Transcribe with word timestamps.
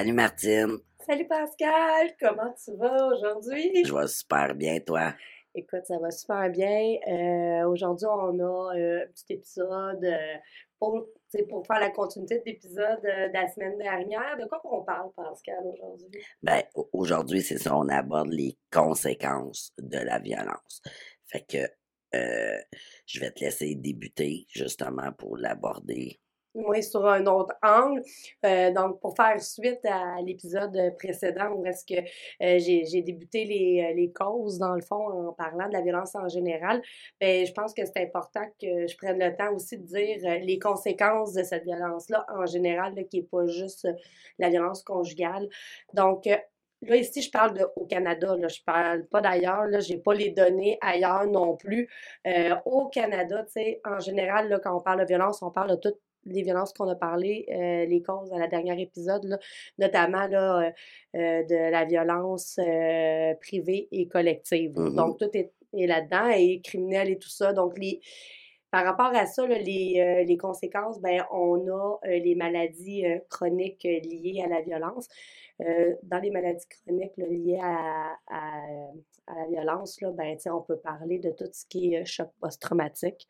Salut 0.00 0.14
Martine. 0.14 0.78
Salut 1.06 1.26
Pascal, 1.28 2.16
comment 2.18 2.54
tu 2.64 2.74
vas 2.78 3.06
aujourd'hui? 3.08 3.84
Je 3.84 3.94
vais 3.94 4.06
super 4.06 4.54
bien, 4.54 4.80
toi? 4.80 5.12
Écoute, 5.54 5.84
ça 5.84 5.98
va 5.98 6.10
super 6.10 6.48
bien. 6.48 6.96
Euh, 7.06 7.68
aujourd'hui, 7.68 8.06
on 8.06 8.38
a 8.38 8.76
euh, 8.78 9.04
un 9.04 9.06
petit 9.08 9.34
épisode 9.34 10.02
euh, 10.02 10.36
pour, 10.78 11.06
pour 11.50 11.66
faire 11.66 11.80
la 11.80 11.90
continuité 11.90 12.38
de 12.38 12.44
l'épisode 12.46 13.02
de 13.02 13.30
la 13.30 13.46
semaine 13.48 13.76
dernière. 13.76 14.38
De 14.38 14.46
quoi 14.46 14.62
on 14.64 14.82
parle, 14.84 15.10
Pascal, 15.14 15.62
aujourd'hui? 15.66 16.22
Ben, 16.42 16.62
aujourd'hui, 16.94 17.42
c'est 17.42 17.58
ça, 17.58 17.76
on 17.76 17.86
aborde 17.90 18.30
les 18.30 18.56
conséquences 18.72 19.74
de 19.78 19.98
la 19.98 20.18
violence. 20.18 20.80
Fait 21.26 21.44
que 21.46 21.58
je 23.04 23.20
vais 23.20 23.30
te 23.32 23.44
laisser 23.44 23.74
débuter 23.74 24.46
justement 24.48 25.12
pour 25.12 25.36
l'aborder 25.36 26.22
oui, 26.54 26.82
sur 26.82 27.06
un 27.06 27.26
autre 27.26 27.54
angle. 27.62 28.02
Euh, 28.44 28.72
donc, 28.72 29.00
pour 29.00 29.14
faire 29.14 29.40
suite 29.40 29.84
à 29.84 30.20
l'épisode 30.22 30.76
précédent 30.98 31.50
où 31.52 31.64
est-ce 31.64 31.84
que 31.84 32.00
euh, 32.00 32.58
j'ai 32.58 33.02
débuté 33.02 33.44
les, 33.44 33.84
euh, 33.88 33.94
les, 33.94 34.12
causes, 34.12 34.58
dans 34.58 34.74
le 34.74 34.82
fond, 34.82 35.28
en 35.28 35.32
parlant 35.32 35.68
de 35.68 35.72
la 35.72 35.80
violence 35.80 36.14
en 36.16 36.28
général, 36.28 36.82
ben, 37.20 37.46
je 37.46 37.52
pense 37.52 37.72
que 37.72 37.84
c'est 37.84 38.02
important 38.02 38.44
que 38.60 38.86
je 38.86 38.96
prenne 38.96 39.18
le 39.20 39.34
temps 39.36 39.54
aussi 39.54 39.78
de 39.78 39.84
dire 39.84 40.40
les 40.42 40.58
conséquences 40.58 41.34
de 41.34 41.42
cette 41.44 41.64
violence-là 41.64 42.26
en 42.34 42.46
général, 42.46 42.94
qui 43.08 43.18
n'est 43.18 43.26
pas 43.26 43.46
juste 43.46 43.88
la 44.38 44.50
violence 44.50 44.82
conjugale. 44.82 45.48
Donc, 45.94 46.28
Là, 46.82 46.96
ici, 46.96 47.20
je 47.20 47.30
parle 47.30 47.52
de, 47.58 47.66
au 47.76 47.84
Canada, 47.84 48.34
là, 48.36 48.48
je 48.48 48.62
parle 48.64 49.06
pas 49.08 49.20
d'ailleurs, 49.20 49.66
là, 49.66 49.80
j'ai 49.80 49.98
pas 49.98 50.14
les 50.14 50.30
données 50.30 50.78
ailleurs 50.80 51.26
non 51.26 51.54
plus. 51.54 51.90
au 52.64 52.88
Canada, 52.88 53.44
tu 53.44 53.52
sais, 53.52 53.80
en 53.84 54.00
général, 54.00 54.48
là, 54.48 54.58
quand 54.60 54.74
on 54.74 54.80
parle 54.80 55.00
de 55.00 55.04
violence, 55.06 55.42
on 55.42 55.50
parle 55.50 55.72
de 55.72 55.76
toutes 55.76 56.00
les 56.26 56.42
violences 56.42 56.72
qu'on 56.72 56.88
a 56.88 56.94
parlé, 56.94 57.46
euh, 57.50 57.86
les 57.86 58.02
causes 58.02 58.32
à 58.32 58.38
la 58.38 58.46
dernière 58.46 58.78
épisode, 58.78 59.38
notamment 59.78 60.26
là, 60.26 60.60
euh, 60.60 60.70
euh, 61.16 61.42
de 61.44 61.70
la 61.70 61.84
violence 61.84 62.58
privée 63.40 63.88
et 63.90 64.08
collective. 64.08 64.72
Mm-hmm. 64.72 64.94
Donc, 64.94 65.18
tout 65.18 65.30
est, 65.34 65.52
là-dedans, 65.72 66.28
et 66.30 66.60
criminel 66.62 67.10
et 67.10 67.18
tout 67.18 67.28
ça. 67.28 67.52
Donc, 67.52 67.78
les, 67.78 68.00
par 68.70 68.84
rapport 68.84 69.14
à 69.14 69.26
ça, 69.26 69.46
les, 69.46 70.24
les, 70.26 70.36
conséquences, 70.36 71.00
ben, 71.00 71.24
on 71.32 71.66
a 71.68 71.98
les 72.04 72.34
maladies 72.34 73.04
chroniques 73.28 73.82
liées 73.82 74.42
à 74.44 74.48
la 74.48 74.60
violence. 74.62 75.08
dans 75.58 76.18
les 76.20 76.30
maladies 76.30 76.66
chroniques 76.68 77.16
liées 77.16 77.58
à, 77.62 78.16
à, 78.28 78.62
à, 79.26 79.34
la 79.34 79.46
violence, 79.48 80.00
là, 80.00 80.10
ben, 80.12 80.36
on 80.46 80.60
peut 80.60 80.78
parler 80.78 81.18
de 81.18 81.30
tout 81.30 81.48
ce 81.52 81.66
qui 81.66 81.94
est 81.94 82.04
choc 82.04 82.30
post-traumatique 82.40 83.28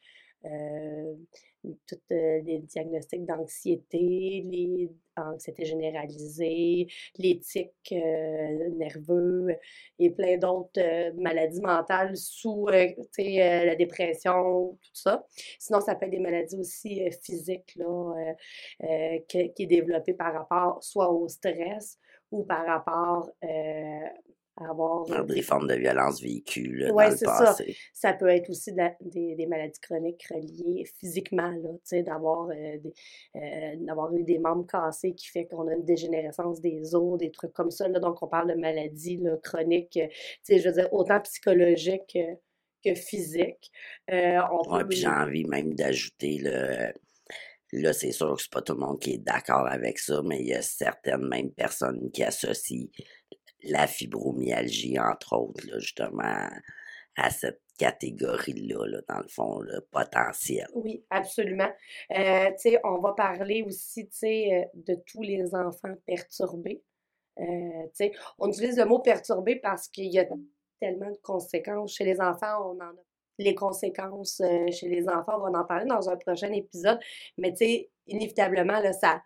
tous 1.62 2.00
euh, 2.12 2.40
les 2.42 2.58
diagnostics 2.60 3.24
d'anxiété, 3.24 4.44
les 4.46 4.90
anxiété 5.16 5.64
généralisée, 5.64 6.86
tics 7.14 7.72
euh, 7.92 8.70
nerveux 8.70 9.56
et 9.98 10.10
plein 10.10 10.38
d'autres 10.38 10.80
euh, 10.80 11.12
maladies 11.16 11.60
mentales 11.60 12.16
sous 12.16 12.66
la 12.68 13.76
dépression, 13.76 14.78
tout 14.82 14.90
ça. 14.94 15.26
Sinon, 15.58 15.80
ça 15.80 15.94
peut 15.94 16.06
être 16.06 16.12
des 16.12 16.18
maladies 16.18 16.56
aussi 16.56 17.10
physiques 17.22 17.74
là, 17.76 18.34
qui 19.28 19.38
est 19.38 19.66
développée 19.66 20.14
par 20.14 20.32
rapport 20.32 20.82
soit 20.82 21.10
au 21.10 21.28
stress 21.28 21.98
ou 22.30 22.44
par 22.44 22.64
rapport 22.64 23.30
avoir. 24.68 25.24
Des 25.26 25.42
formes 25.42 25.68
de 25.68 25.74
violence 25.74 26.20
véhicules 26.20 26.88
dans 26.88 26.88
le 26.88 26.94
passé. 26.94 27.24
Ça. 27.24 27.56
ça 27.92 28.12
peut 28.12 28.28
être 28.28 28.50
aussi 28.50 28.72
des, 28.72 29.34
des, 29.34 29.46
maladies 29.46 29.80
chroniques 29.80 30.26
reliées 30.30 30.84
physiquement, 30.98 31.52
d'avoir 31.92 32.48
euh, 32.50 32.76
euh, 33.36 33.76
d'avoir 33.80 34.14
eu 34.14 34.22
des 34.24 34.38
membres 34.38 34.66
cassés 34.66 35.14
qui 35.14 35.28
fait 35.28 35.46
qu'on 35.46 35.68
a 35.68 35.74
une 35.74 35.84
dégénérescence 35.84 36.60
des 36.60 36.94
os, 36.94 37.18
des 37.18 37.30
trucs 37.30 37.52
comme 37.52 37.70
ça. 37.70 37.88
Là, 37.88 38.00
donc, 38.00 38.22
on 38.22 38.28
parle 38.28 38.54
de 38.54 38.60
maladies 38.60 39.18
là, 39.18 39.36
chroniques, 39.42 39.98
je 40.48 40.68
veux 40.68 40.72
dire, 40.72 40.88
autant 40.92 41.20
psychologiques 41.20 42.18
que 42.84 42.94
physiques. 42.94 43.70
Euh, 44.10 44.40
ouais, 44.68 44.84
puis 44.88 44.98
j'ai 44.98 45.08
envie 45.08 45.44
même 45.44 45.74
d'ajouter 45.74 46.38
le. 46.38 46.92
Là, 47.72 47.92
c'est 47.92 48.10
sûr 48.10 48.34
que 48.34 48.42
c'est 48.42 48.50
pas 48.50 48.62
tout 48.62 48.72
le 48.72 48.80
monde 48.80 48.98
qui 48.98 49.12
est 49.12 49.18
d'accord 49.18 49.66
avec 49.68 49.98
ça, 49.98 50.22
mais 50.24 50.40
il 50.40 50.48
y 50.48 50.54
a 50.54 50.62
certaines 50.62 51.28
mêmes 51.28 51.52
personnes 51.52 52.10
qui 52.10 52.24
associent 52.24 52.88
la 53.62 53.86
fibromyalgie, 53.86 54.98
entre 54.98 55.36
autres, 55.36 55.66
là, 55.66 55.78
justement, 55.78 56.48
à 57.16 57.30
cette 57.30 57.60
catégorie-là, 57.78 58.86
là, 58.86 59.00
dans 59.08 59.20
le 59.20 59.28
fond, 59.28 59.60
le 59.60 59.80
potentiel. 59.90 60.66
Oui, 60.74 61.04
absolument. 61.10 61.70
Euh, 62.16 62.50
on 62.84 62.98
va 62.98 63.12
parler 63.12 63.62
aussi, 63.62 64.08
euh, 64.24 64.64
de 64.74 64.94
tous 65.06 65.22
les 65.22 65.54
enfants 65.54 65.94
perturbés. 66.06 66.82
Euh, 67.38 68.10
on 68.38 68.48
utilise 68.48 68.76
le 68.76 68.84
mot 68.84 68.98
perturbé 68.98 69.56
parce 69.56 69.88
qu'il 69.88 70.12
y 70.12 70.18
a 70.18 70.26
tellement 70.78 71.10
de 71.10 71.18
conséquences. 71.22 71.94
Chez 71.94 72.04
les 72.04 72.20
enfants, 72.20 72.72
on 72.72 72.76
en 72.76 72.90
a 72.90 73.04
les 73.38 73.54
conséquences 73.54 74.42
chez 74.70 74.88
les 74.88 75.08
enfants, 75.08 75.38
on 75.38 75.50
va 75.50 75.60
en 75.60 75.64
parler 75.64 75.86
dans 75.86 76.10
un 76.10 76.16
prochain 76.16 76.52
épisode, 76.52 76.98
mais 77.38 77.54
tu 77.54 77.86
inévitablement, 78.06 78.80
là, 78.80 78.92
ça, 78.92 79.22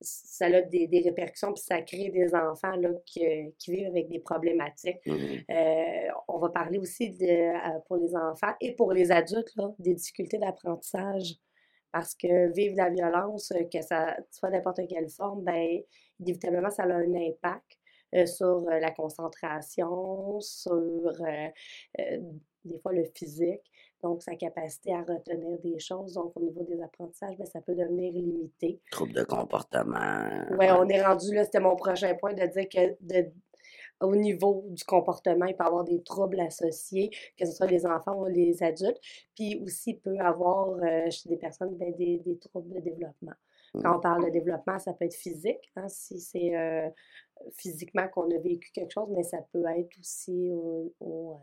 ça 0.00 0.46
a 0.46 0.62
des, 0.62 0.86
des, 0.86 1.00
répercussions, 1.00 1.52
puis 1.52 1.62
ça 1.62 1.82
crée 1.82 2.10
des 2.10 2.34
enfants 2.34 2.76
là, 2.76 2.90
qui, 3.04 3.24
qui 3.58 3.72
vivent 3.72 3.88
avec 3.88 4.08
des 4.08 4.20
problématiques. 4.20 5.04
Mmh 5.06 5.16
euh, 5.50 6.08
on 6.28 6.38
va 6.38 6.50
parler 6.50 6.78
aussi 6.78 7.10
de, 7.10 7.26
euh, 7.26 7.78
pour 7.86 7.96
les 7.96 8.14
enfants 8.14 8.52
et 8.60 8.74
pour 8.74 8.92
les 8.92 9.10
adultes 9.10 9.54
là, 9.56 9.72
des 9.78 9.94
difficultés 9.94 10.38
d'apprentissage. 10.38 11.34
Parce 11.90 12.14
que 12.14 12.52
vivre 12.52 12.76
la 12.76 12.90
violence, 12.90 13.50
euh, 13.52 13.64
que 13.72 13.80
ça 13.80 14.16
soit 14.30 14.50
n'importe 14.50 14.80
quelle 14.88 15.08
forme, 15.08 15.42
ben, 15.42 15.80
inévitablement, 16.20 16.70
ça 16.70 16.84
a 16.84 16.92
un 16.92 17.14
impact 17.14 17.78
sur 18.24 18.60
la 18.60 18.90
concentration, 18.90 20.40
sur 20.40 21.12
des 22.64 22.78
fois 22.78 22.94
le 22.94 23.04
physique. 23.14 23.70
Donc, 24.02 24.22
sa 24.22 24.36
capacité 24.36 24.94
à 24.94 25.00
retenir 25.00 25.58
des 25.58 25.78
choses, 25.78 26.14
donc 26.14 26.32
au 26.36 26.40
niveau 26.40 26.62
des 26.62 26.80
apprentissages, 26.80 27.36
bien, 27.36 27.46
ça 27.46 27.60
peut 27.60 27.74
devenir 27.74 28.12
limité. 28.12 28.80
Trouble 28.90 29.12
de 29.12 29.24
comportement. 29.24 30.46
Oui, 30.58 30.66
on 30.70 30.88
est 30.88 31.02
rendu 31.02 31.34
là, 31.34 31.44
c'était 31.44 31.60
mon 31.60 31.74
prochain 31.76 32.14
point 32.14 32.32
de 32.32 32.46
dire 32.46 32.68
que 32.68 32.96
de, 33.00 33.30
au 34.00 34.14
niveau 34.14 34.64
du 34.68 34.84
comportement, 34.84 35.46
il 35.46 35.56
peut 35.56 35.64
avoir 35.64 35.84
des 35.84 36.02
troubles 36.02 36.40
associés, 36.40 37.10
que 37.36 37.44
ce 37.44 37.52
soit 37.52 37.66
les 37.66 37.86
enfants 37.86 38.22
ou 38.22 38.26
les 38.26 38.62
adultes. 38.62 39.00
Puis 39.34 39.60
aussi, 39.64 39.90
il 39.90 39.98
peut 39.98 40.18
avoir 40.18 40.68
euh, 40.68 41.10
chez 41.10 41.28
des 41.28 41.36
personnes 41.36 41.74
bien, 41.76 41.90
des, 41.90 42.18
des, 42.18 42.38
troubles 42.38 42.74
de 42.74 42.80
développement. 42.80 43.34
Quand 43.82 43.98
on 43.98 44.00
parle 44.00 44.24
de 44.24 44.30
développement, 44.30 44.78
ça 44.78 44.94
peut 44.94 45.04
être 45.04 45.14
physique, 45.14 45.70
hein, 45.76 45.88
si 45.88 46.18
c'est 46.20 46.56
euh, 46.56 46.88
physiquement 47.52 48.08
qu'on 48.08 48.30
a 48.30 48.38
vécu 48.38 48.70
quelque 48.72 48.92
chose, 48.92 49.08
mais 49.10 49.22
ça 49.22 49.38
peut 49.52 49.64
être 49.76 49.98
aussi 50.00 50.50
au, 50.50 50.94
au, 51.00 51.32
euh, 51.34 51.36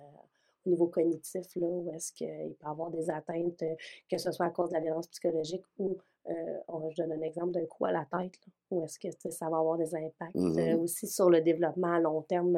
au 0.65 0.69
niveau 0.69 0.87
cognitif, 0.87 1.45
là, 1.55 1.67
où 1.67 1.91
est-ce 1.93 2.11
qu'il 2.13 2.27
peut 2.27 2.65
y 2.65 2.69
avoir 2.69 2.89
des 2.89 3.09
atteintes, 3.09 3.61
euh, 3.63 3.75
que 4.09 4.17
ce 4.17 4.31
soit 4.31 4.47
à 4.47 4.49
cause 4.49 4.69
de 4.69 4.75
la 4.75 4.81
violence 4.81 5.07
psychologique 5.07 5.63
ou, 5.77 5.97
euh, 6.29 6.59
je 6.89 7.03
donne 7.03 7.13
un 7.13 7.21
exemple 7.21 7.51
d'un 7.51 7.65
coup 7.65 7.85
à 7.85 7.91
la 7.91 8.05
tête, 8.05 8.33
là, 8.45 8.53
où 8.71 8.83
est-ce 8.83 8.99
que 8.99 9.31
ça 9.31 9.49
va 9.49 9.57
avoir 9.57 9.77
des 9.77 9.93
impacts 9.95 10.35
euh, 10.35 10.75
mmh 10.75 10.79
aussi 10.79 11.07
sur 11.07 11.29
le 11.29 11.41
développement 11.41 11.93
à 11.93 11.99
long 11.99 12.21
terme 12.23 12.57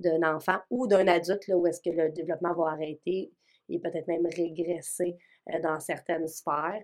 d'un 0.00 0.22
enfant 0.34 0.58
ou 0.70 0.86
d'un 0.86 1.06
adulte, 1.06 1.46
là, 1.48 1.56
où 1.56 1.66
est-ce 1.66 1.80
que 1.80 1.90
le 1.90 2.10
développement 2.10 2.54
va 2.54 2.70
arrêter 2.72 3.32
et 3.68 3.78
peut-être 3.78 4.08
même 4.08 4.26
régresser 4.26 5.18
dans 5.62 5.78
certaines 5.78 6.26
sphères. 6.26 6.82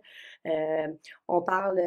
on 1.28 1.40
parle 1.40 1.80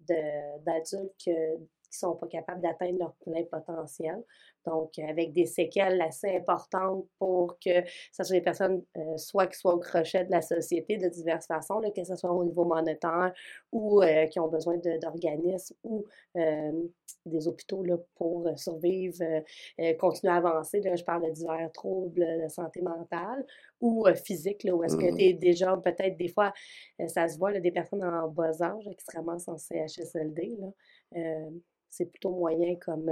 d'adultes 0.00 1.14
qui 1.18 1.30
ne 1.30 1.56
sont 1.90 2.16
pas 2.16 2.26
capables 2.26 2.62
d'atteindre 2.62 2.98
leur 2.98 3.14
plein 3.16 3.44
potentiel. 3.44 4.22
Donc, 4.66 4.98
avec 4.98 5.32
des 5.32 5.46
séquelles 5.46 6.00
assez 6.00 6.28
importantes 6.36 7.06
pour 7.18 7.58
que 7.58 7.82
ce 8.12 8.24
soit 8.24 8.36
des 8.36 8.40
personnes, 8.40 8.82
euh, 8.96 9.16
soit 9.16 9.46
qui 9.46 9.58
soient 9.58 9.74
au 9.74 9.78
crochet 9.78 10.24
de 10.24 10.30
la 10.30 10.40
société 10.40 10.96
de 10.96 11.08
diverses 11.08 11.46
façons, 11.46 11.80
là, 11.80 11.90
que 11.90 12.02
ce 12.02 12.16
soit 12.16 12.32
au 12.32 12.44
niveau 12.44 12.64
monétaire 12.64 13.32
ou 13.72 14.02
euh, 14.02 14.26
qui 14.26 14.40
ont 14.40 14.48
besoin 14.48 14.78
d'organismes 14.78 15.74
ou 15.84 16.04
euh, 16.36 16.72
des 17.26 17.46
hôpitaux 17.46 17.82
là, 17.82 17.96
pour 18.16 18.48
survivre, 18.56 19.22
continuer 19.98 20.32
à 20.32 20.36
avancer. 20.36 20.80
Là, 20.80 20.96
je 20.96 21.04
parle 21.04 21.26
de 21.26 21.30
divers 21.30 21.70
troubles 21.72 22.42
de 22.42 22.48
santé 22.48 22.80
mentale 22.80 23.44
ou 23.80 24.06
physique, 24.14 24.64
là, 24.64 24.74
où 24.74 24.82
est-ce 24.84 24.96
que 24.96 25.10
mmh 25.10 25.16
tu 25.16 25.22
es 25.22 25.32
déjà, 25.34 25.76
peut-être 25.76 26.16
des 26.16 26.28
fois, 26.28 26.52
ça 27.08 27.28
se 27.28 27.38
voit, 27.38 27.50
là, 27.50 27.60
des 27.60 27.70
personnes 27.70 28.04
en 28.04 28.28
bas 28.28 28.62
âge, 28.62 28.88
extrêmement 28.88 29.38
sans 29.38 29.58
CHSLD. 29.58 30.56
c'est 31.90 32.06
plutôt 32.06 32.30
moyen 32.30 32.76
comme 32.76 33.10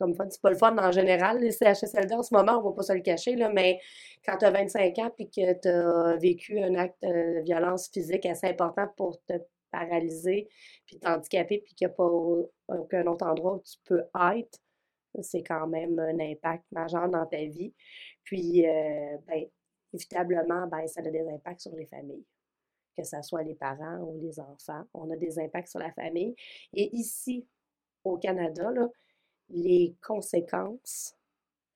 comme 0.00 0.14
fun. 0.14 0.26
C'est 0.30 0.40
pas 0.40 0.50
le 0.50 0.56
fun 0.56 0.76
en 0.76 0.90
général, 0.90 1.40
les 1.40 1.52
CHSLD 1.52 2.14
en 2.14 2.22
ce 2.22 2.34
moment, 2.34 2.58
on 2.58 2.70
va 2.70 2.72
pas 2.74 2.82
se 2.82 2.92
le 2.92 3.00
cacher, 3.00 3.36
là, 3.36 3.50
mais 3.50 3.80
quand 4.24 4.38
tu 4.38 4.46
as 4.46 4.50
25 4.50 4.98
ans 4.98 5.12
et 5.18 5.26
que 5.26 5.60
tu 5.60 5.68
as 5.68 6.16
vécu 6.16 6.58
un 6.58 6.74
acte 6.74 7.02
de 7.02 7.42
violence 7.42 7.88
physique 7.92 8.26
assez 8.26 8.48
important 8.48 8.88
pour 8.96 9.22
te 9.26 9.34
paralyser, 9.70 10.48
puis 10.86 10.98
t'handicaper, 10.98 11.58
puis 11.58 11.74
qu'il 11.74 11.86
n'y 11.86 11.92
a 11.92 11.94
pas 11.94 12.10
aucun 12.68 13.06
autre 13.06 13.26
endroit 13.26 13.56
où 13.56 13.62
tu 13.62 13.76
peux 13.84 14.02
être, 14.34 14.58
c'est 15.22 15.42
quand 15.42 15.66
même 15.66 15.98
un 15.98 16.18
impact 16.18 16.64
majeur 16.72 17.08
dans 17.08 17.26
ta 17.26 17.44
vie. 17.44 17.74
Puis, 18.24 18.66
euh, 18.66 19.16
ben, 19.26 19.44
évitablement, 19.92 20.66
ben, 20.66 20.86
ça 20.86 21.00
a 21.00 21.10
des 21.10 21.28
impacts 21.28 21.60
sur 21.60 21.74
les 21.76 21.86
familles 21.86 22.24
que 22.96 23.06
ce 23.06 23.22
soit 23.22 23.42
les 23.42 23.54
parents 23.54 23.98
ou 24.02 24.20
les 24.20 24.38
enfants. 24.40 24.82
On 24.94 25.10
a 25.10 25.16
des 25.16 25.38
impacts 25.38 25.68
sur 25.68 25.78
la 25.78 25.92
famille. 25.92 26.34
Et 26.74 26.94
ici, 26.94 27.46
au 28.04 28.18
Canada, 28.18 28.70
les 29.50 29.96
conséquences 30.02 31.16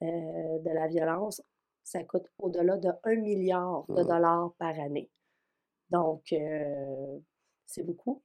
euh, 0.02 0.06
de 0.06 0.70
la 0.70 0.86
violence, 0.86 1.42
ça 1.82 2.02
coûte 2.04 2.26
au-delà 2.38 2.76
de 2.76 2.90
1 3.04 3.16
milliard 3.16 3.84
de 3.88 4.02
mmh. 4.02 4.06
dollars 4.06 4.54
par 4.58 4.78
année. 4.80 5.10
Donc, 5.90 6.32
euh, 6.32 7.18
c'est 7.66 7.82
beaucoup. 7.82 8.22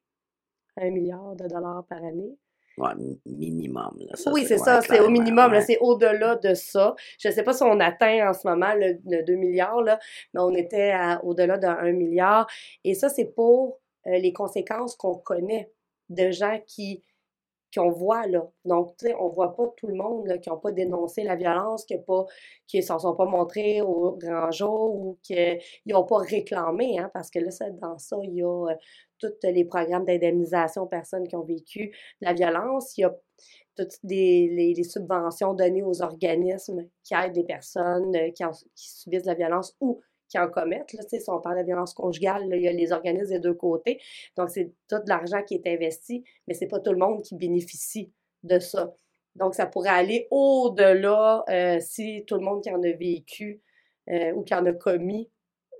1 0.78 0.92
milliard 0.92 1.36
de 1.36 1.48
dollars 1.48 1.86
par 1.88 2.04
année. 2.04 2.38
Ouais, 2.78 2.94
minimum. 3.25 3.98
oui, 4.28 4.46
c'est 4.48 4.57
ça, 4.57 4.81
c'est 4.81 5.01
au 5.01 5.10
minimum, 5.10 5.54
c'est 5.60 5.78
au-delà 5.81 6.38
de 6.38 6.54
ça. 6.54 6.96
Je 7.19 7.28
ne 7.28 7.34
sais 7.34 7.44
pas 7.44 7.51
si 7.51 7.63
on 7.63 7.78
atteint 7.81 8.30
en 8.30 8.34
ce 8.34 8.48
moment 8.48 8.74
le, 8.74 9.24
2 9.24 9.36
milliards, 9.36 9.81
là, 9.81 10.00
mais 10.34 10.40
on 10.40 10.56
était 10.56 10.94
au-delà 11.24 11.57
de 11.57 11.68
1 11.68 11.92
milliard. 11.92 12.48
Et 12.86 12.94
ça, 12.94 13.10
c'est 13.10 13.25
pour 13.25 13.81
euh, 14.07 14.18
les 14.18 14.31
conséquences 14.31 14.96
qu'on 14.96 15.18
connaît 15.18 15.74
de 16.07 16.31
gens 16.31 16.57
qui 16.66 17.04
qu'on 17.75 17.89
voit 17.89 18.27
là. 18.27 18.50
Donc, 18.66 18.95
tu 18.98 19.07
sais, 19.07 19.16
on 19.19 19.30
voit 19.30 19.56
pas 19.56 19.68
tout 19.77 19.88
le 19.88 19.95
monde 19.95 20.27
là, 20.27 20.38
qui 20.38 20.50
n'ont 20.50 20.57
pas 20.57 20.71
dénoncé 20.71 21.24
la 21.24 21.36
violence, 21.36 21.86
qui 21.86 21.95
qui 22.68 22.83
s'en 22.83 23.00
sont 23.00 23.16
pas 23.16 23.25
montrés 23.25 23.81
au 23.81 24.13
grand 24.18 24.51
jour 24.51 24.95
ou 24.95 25.19
qui 25.24 25.36
n'ont 25.86 26.06
pas 26.06 26.18
réclamé, 26.18 27.00
hein, 27.00 27.10
parce 27.13 27.30
que 27.30 27.39
là, 27.39 27.51
ça, 27.51 27.69
dans 27.69 27.98
ça, 27.98 28.18
il 28.24 28.36
y 28.36 28.44
a 28.44 28.48
euh, 28.48 28.75
tous 29.19 29.33
les 29.44 29.66
programmes 29.66 30.06
d'indemnisation 30.06 30.83
aux 30.83 30.88
personnes 30.88 31.27
qui 31.27 31.36
ont 31.36 31.44
vécu 31.44 31.95
la 32.21 32.33
violence. 32.33 32.98
Il 32.98 33.01
y 33.01 33.04
a 33.04 33.16
toutes 33.75 33.98
les, 34.04 34.83
subventions 34.83 35.54
données 35.54 35.83
aux 35.83 36.01
organismes 36.01 36.88
qui 37.04 37.13
aident 37.13 37.36
les 37.36 37.44
personnes 37.44 38.15
euh, 38.15 38.31
qui 38.31 38.44
subissent 38.75 39.25
la 39.25 39.36
violence 39.36 39.75
ou 39.80 40.01
qui 40.30 40.40
en 40.40 40.50
commettent. 40.50 40.94
Là, 40.94 41.02
si 41.08 41.20
on 41.28 41.42
parle 41.42 41.60
de 41.60 41.66
violence 41.66 41.94
conjugale, 41.94 42.48
il 42.52 42.62
y 42.62 42.68
a 42.68 42.72
les 42.72 42.92
organismes 42.92 43.34
des 43.34 43.40
deux 43.40 43.54
côtés. 43.54 44.00
Donc, 44.38 44.50
c'est 44.50 44.72
tout 44.88 45.02
l'argent 45.08 45.44
qui 45.44 45.56
est 45.56 45.68
investi, 45.68 46.24
mais 46.48 46.54
c'est 46.54 46.68
pas 46.68 46.80
tout 46.80 46.92
le 46.92 46.98
monde 46.98 47.22
qui 47.24 47.36
bénéficie 47.36 48.14
de 48.44 48.60
ça. 48.60 48.96
Donc, 49.36 49.56
ça 49.56 49.66
pourrait 49.66 49.90
aller 49.90 50.28
au-delà 50.31 51.44
euh, 51.50 51.80
si 51.80 52.24
tout 52.28 52.36
le 52.36 52.42
monde 52.42 52.64
qui 52.64 52.72
en 52.72 52.81
a 52.81 52.92
vécu 52.92 53.62
euh, 54.10 54.31
ou 54.34 54.44
qui 54.44 54.54
en 54.54 54.66
a 54.66 54.74
commis 54.74 55.30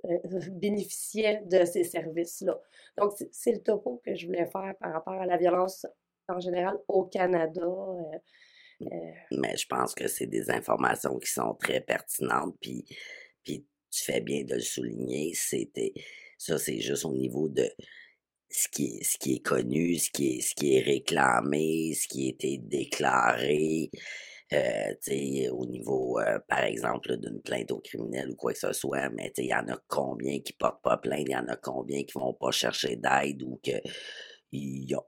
euh, 0.06 0.18
bénéficiait 0.50 1.42
de 1.46 1.64
ces 1.64 1.84
services-là. 1.84 2.58
Donc, 2.96 3.12
c'est 3.30 3.52
le 3.52 3.62
topo 3.62 4.02
que 4.04 4.14
je 4.14 4.26
voulais 4.26 4.46
faire 4.46 4.74
par 4.80 4.92
rapport 4.92 5.14
à 5.14 5.26
la 5.26 5.36
violence 5.36 5.86
en 6.28 6.40
général 6.40 6.78
au 6.88 7.04
Canada. 7.04 7.66
Mais 8.80 9.56
je 9.56 9.66
pense 9.66 9.94
que 9.94 10.08
c'est 10.08 10.26
des 10.26 10.50
informations 10.50 11.18
qui 11.18 11.30
sont 11.30 11.54
très 11.54 11.80
pertinentes. 11.80 12.56
Puis, 12.60 12.84
puis 13.44 13.66
tu 13.90 14.04
fais 14.04 14.20
bien 14.20 14.44
de 14.44 14.54
le 14.54 14.60
souligner, 14.60 15.32
c'était 15.34 15.92
ça, 16.38 16.58
c'est 16.58 16.80
juste 16.80 17.04
au 17.04 17.12
niveau 17.12 17.48
de 17.48 17.68
ce 18.50 18.68
qui 18.68 18.96
est, 18.96 19.04
ce 19.04 19.18
qui 19.18 19.34
est 19.34 19.44
connu, 19.44 19.96
ce 19.98 20.10
qui 20.10 20.38
est, 20.38 20.40
ce 20.40 20.54
qui 20.54 20.76
est 20.76 20.80
réclamé, 20.80 21.92
ce 21.94 22.08
qui 22.08 22.26
a 22.26 22.30
été 22.30 22.58
déclaré. 22.58 23.90
Euh, 24.52 24.94
au 25.52 25.64
niveau, 25.66 26.18
euh, 26.18 26.40
par 26.48 26.64
exemple, 26.64 27.16
d'une 27.18 27.40
plainte 27.40 27.70
au 27.70 27.78
criminel 27.78 28.30
ou 28.30 28.34
quoi 28.34 28.52
que 28.52 28.58
ce 28.58 28.72
soit, 28.72 29.08
mais 29.10 29.32
il 29.36 29.44
y 29.44 29.54
en 29.54 29.68
a 29.68 29.78
combien 29.86 30.40
qui 30.40 30.52
portent 30.54 30.82
pas 30.82 30.96
plainte, 30.96 31.26
il 31.26 31.32
y 31.32 31.36
en 31.36 31.46
a 31.46 31.56
combien 31.56 32.02
qui 32.02 32.18
vont 32.18 32.34
pas 32.34 32.50
chercher 32.50 32.96
d'aide 32.96 33.44
ou 33.44 33.60
que 33.62 33.80
y 34.50 34.92
a, 34.94 35.00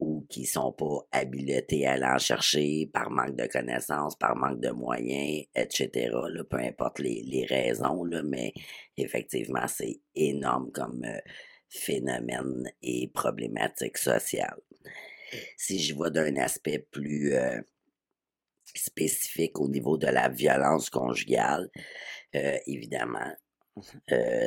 ou 0.00 0.24
qui 0.30 0.46
sont 0.46 0.72
pas 0.72 1.06
habilités 1.12 1.86
à 1.86 1.92
aller 1.92 2.18
chercher 2.18 2.90
par 2.92 3.10
manque 3.10 3.36
de 3.36 3.46
connaissances, 3.46 4.16
par 4.16 4.34
manque 4.34 4.60
de 4.60 4.70
moyens, 4.70 5.44
etc. 5.54 6.10
Là, 6.10 6.44
peu 6.44 6.56
importe 6.56 7.00
les, 7.00 7.22
les 7.22 7.44
raisons, 7.44 8.04
là, 8.04 8.22
mais 8.22 8.54
effectivement, 8.96 9.68
c'est 9.68 10.00
énorme 10.14 10.72
comme 10.72 11.04
euh, 11.04 11.18
phénomène 11.68 12.72
et 12.82 13.08
problématique 13.08 13.98
sociale. 13.98 14.58
Si 15.56 15.78
je 15.78 15.94
vois 15.94 16.10
d'un 16.10 16.34
aspect 16.36 16.78
plus 16.90 17.34
euh, 17.34 17.60
spécifique 18.74 19.60
au 19.60 19.68
niveau 19.68 19.98
de 19.98 20.06
la 20.06 20.30
violence 20.30 20.88
conjugale, 20.88 21.70
euh, 22.34 22.58
évidemment, 22.66 23.32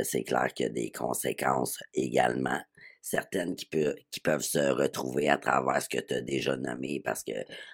c'est 0.03 0.23
clair 0.23 0.53
qu'il 0.53 0.65
y 0.65 0.69
a 0.69 0.71
des 0.71 0.91
conséquences 0.91 1.79
également 1.93 2.59
certaines 3.03 3.55
qui, 3.55 3.67
peuvent 4.23 4.41
se 4.41 4.71
retrouver 4.71 5.29
à 5.29 5.37
travers 5.37 5.81
ce 5.81 5.89
que 5.89 5.99
tu 5.99 6.13
as 6.13 6.21
déjà 6.21 6.55
nommé 6.55 7.01
parce 7.03 7.21
que 7.21 7.33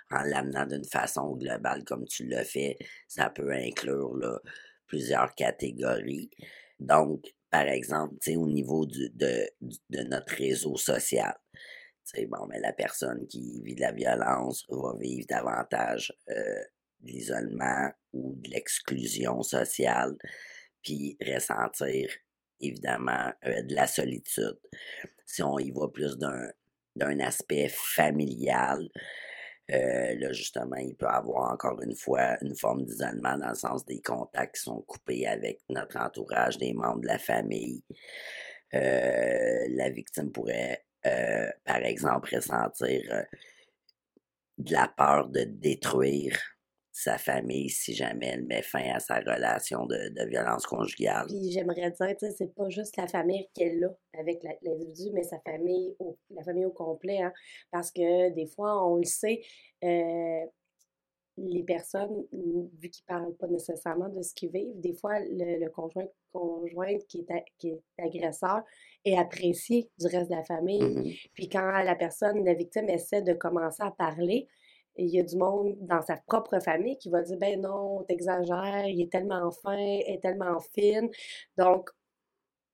en 0.09 0.23
l'amenant 0.23 0.65
d'une 0.65 0.83
façon 0.83 1.35
globale 1.35 1.83
comme 1.85 2.05
tu 2.05 2.25
l'as 2.25 2.43
fait, 2.43 2.77
ça 3.07 3.29
peut 3.29 3.51
inclure 3.51 4.41
plusieurs 4.87 5.33
catégories. 5.35 6.31
Donc, 6.79 7.31
par 7.51 7.67
exemple, 7.67 8.15
au 8.35 8.47
niveau 8.47 8.87
de, 8.87 9.47
notre 9.91 10.33
réseau 10.33 10.75
social, 10.77 11.35
bon, 12.27 12.47
mais 12.47 12.59
la 12.59 12.73
personne 12.73 13.27
qui 13.27 13.61
vit 13.61 13.75
de 13.75 13.81
la 13.81 13.91
violence 13.91 14.65
va 14.67 14.95
vivre 14.99 15.27
davantage 15.29 16.11
euh, 16.31 16.63
de 17.01 17.11
l'isolement 17.11 17.91
ou 18.13 18.33
de 18.35 18.49
l'exclusion 18.49 19.43
sociale, 19.43 20.17
puis 20.81 21.17
ressentir 21.23 22.09
évidemment 22.61 23.31
euh, 23.45 23.61
de 23.61 23.75
la 23.75 23.85
solitude 23.85 24.57
si 25.29 25.43
on 25.43 25.59
y 25.59 25.71
va 25.71 25.87
plus 25.87 26.17
d'un 26.17 27.19
aspect 27.19 27.69
familial, 27.69 28.89
euh, 29.71 30.15
là, 30.15 30.33
justement, 30.33 30.77
il 30.77 30.95
peut 30.95 31.05
avoir 31.05 31.53
encore 31.53 31.79
une 31.83 31.95
fois 31.95 32.37
une 32.41 32.55
forme 32.55 32.83
d'isolement 32.83 33.37
dans 33.37 33.49
le 33.49 33.55
sens 33.55 33.85
des 33.85 34.01
contacts 34.01 34.55
qui 34.55 34.63
sont 34.63 34.81
coupés 34.81 35.27
avec 35.27 35.59
notre 35.69 35.97
entourage, 35.97 36.57
des 36.57 36.73
membres 36.73 37.01
de 37.01 37.07
la 37.07 37.19
famille. 37.19 37.83
Euh, 38.73 39.67
la 39.69 39.89
victime 39.91 40.31
pourrait, 40.31 40.83
euh, 41.05 41.47
par 41.63 41.77
exemple, 41.77 42.33
ressentir 42.33 43.27
de 44.57 44.73
la 44.73 44.87
peur 44.87 45.29
de 45.29 45.43
détruire 45.43 46.35
sa 46.99 47.17
famille 47.17 47.69
si 47.69 47.93
jamais 47.93 48.27
elle 48.33 48.45
met 48.45 48.61
fin 48.61 48.93
à 48.93 48.99
sa 48.99 49.19
relation 49.19 49.85
de, 49.85 50.09
de 50.09 50.29
violence 50.29 50.65
conjugale. 50.65 51.27
Puis 51.27 51.51
j'aimerais 51.51 51.91
dire, 51.91 52.15
tu 52.17 52.25
sais, 52.25 52.31
c'est 52.37 52.53
pas 52.53 52.69
juste 52.69 52.97
la 52.97 53.07
famille 53.07 53.47
qu'elle 53.53 53.81
a 53.85 54.19
avec 54.19 54.43
l'individu, 54.61 55.11
mais 55.13 55.23
sa 55.23 55.39
famille, 55.39 55.95
au, 55.99 56.17
la 56.29 56.43
famille 56.43 56.65
au 56.65 56.71
complet, 56.71 57.21
hein, 57.21 57.31
parce 57.71 57.89
que 57.91 58.31
des 58.31 58.47
fois, 58.47 58.85
on 58.85 58.97
le 58.97 59.05
sait, 59.05 59.41
euh, 59.85 60.45
les 61.37 61.63
personnes, 61.63 62.25
vu 62.33 62.89
qu'ils 62.89 63.05
parlent 63.05 63.33
pas 63.35 63.47
nécessairement 63.47 64.09
de 64.09 64.21
ce 64.21 64.33
qu'ils 64.33 64.51
vivent, 64.51 64.77
des 64.81 64.93
fois, 64.93 65.19
le, 65.21 65.69
conjoint, 65.69 66.07
conjoint 66.33 66.97
qui 67.07 67.19
est, 67.19 67.45
qui 67.57 67.69
est 67.69 67.81
agresseur 67.97 68.61
est 69.05 69.15
apprécié 69.15 69.89
du 69.97 70.07
reste 70.07 70.29
de 70.29 70.35
la 70.35 70.43
famille. 70.43 70.81
Mm-hmm. 70.81 71.29
Puis 71.33 71.47
quand 71.47 71.71
la 71.81 71.95
personne, 71.95 72.43
la 72.43 72.55
victime, 72.55 72.89
essaie 72.89 73.21
de 73.21 73.31
commencer 73.31 73.83
à 73.83 73.91
parler, 73.91 74.49
il 74.99 75.09
y 75.09 75.19
a 75.19 75.23
du 75.23 75.37
monde 75.37 75.75
dans 75.81 76.01
sa 76.01 76.17
propre 76.27 76.59
famille 76.59 76.97
qui 76.97 77.09
va 77.09 77.21
dire 77.21 77.37
ben 77.37 77.61
non, 77.61 78.03
t'exagères, 78.03 78.85
il 78.85 79.01
est 79.01 79.11
tellement 79.11 79.49
fin, 79.51 79.77
elle 79.77 80.15
est 80.15 80.21
tellement 80.21 80.59
fine. 80.59 81.09
Donc, 81.57 81.89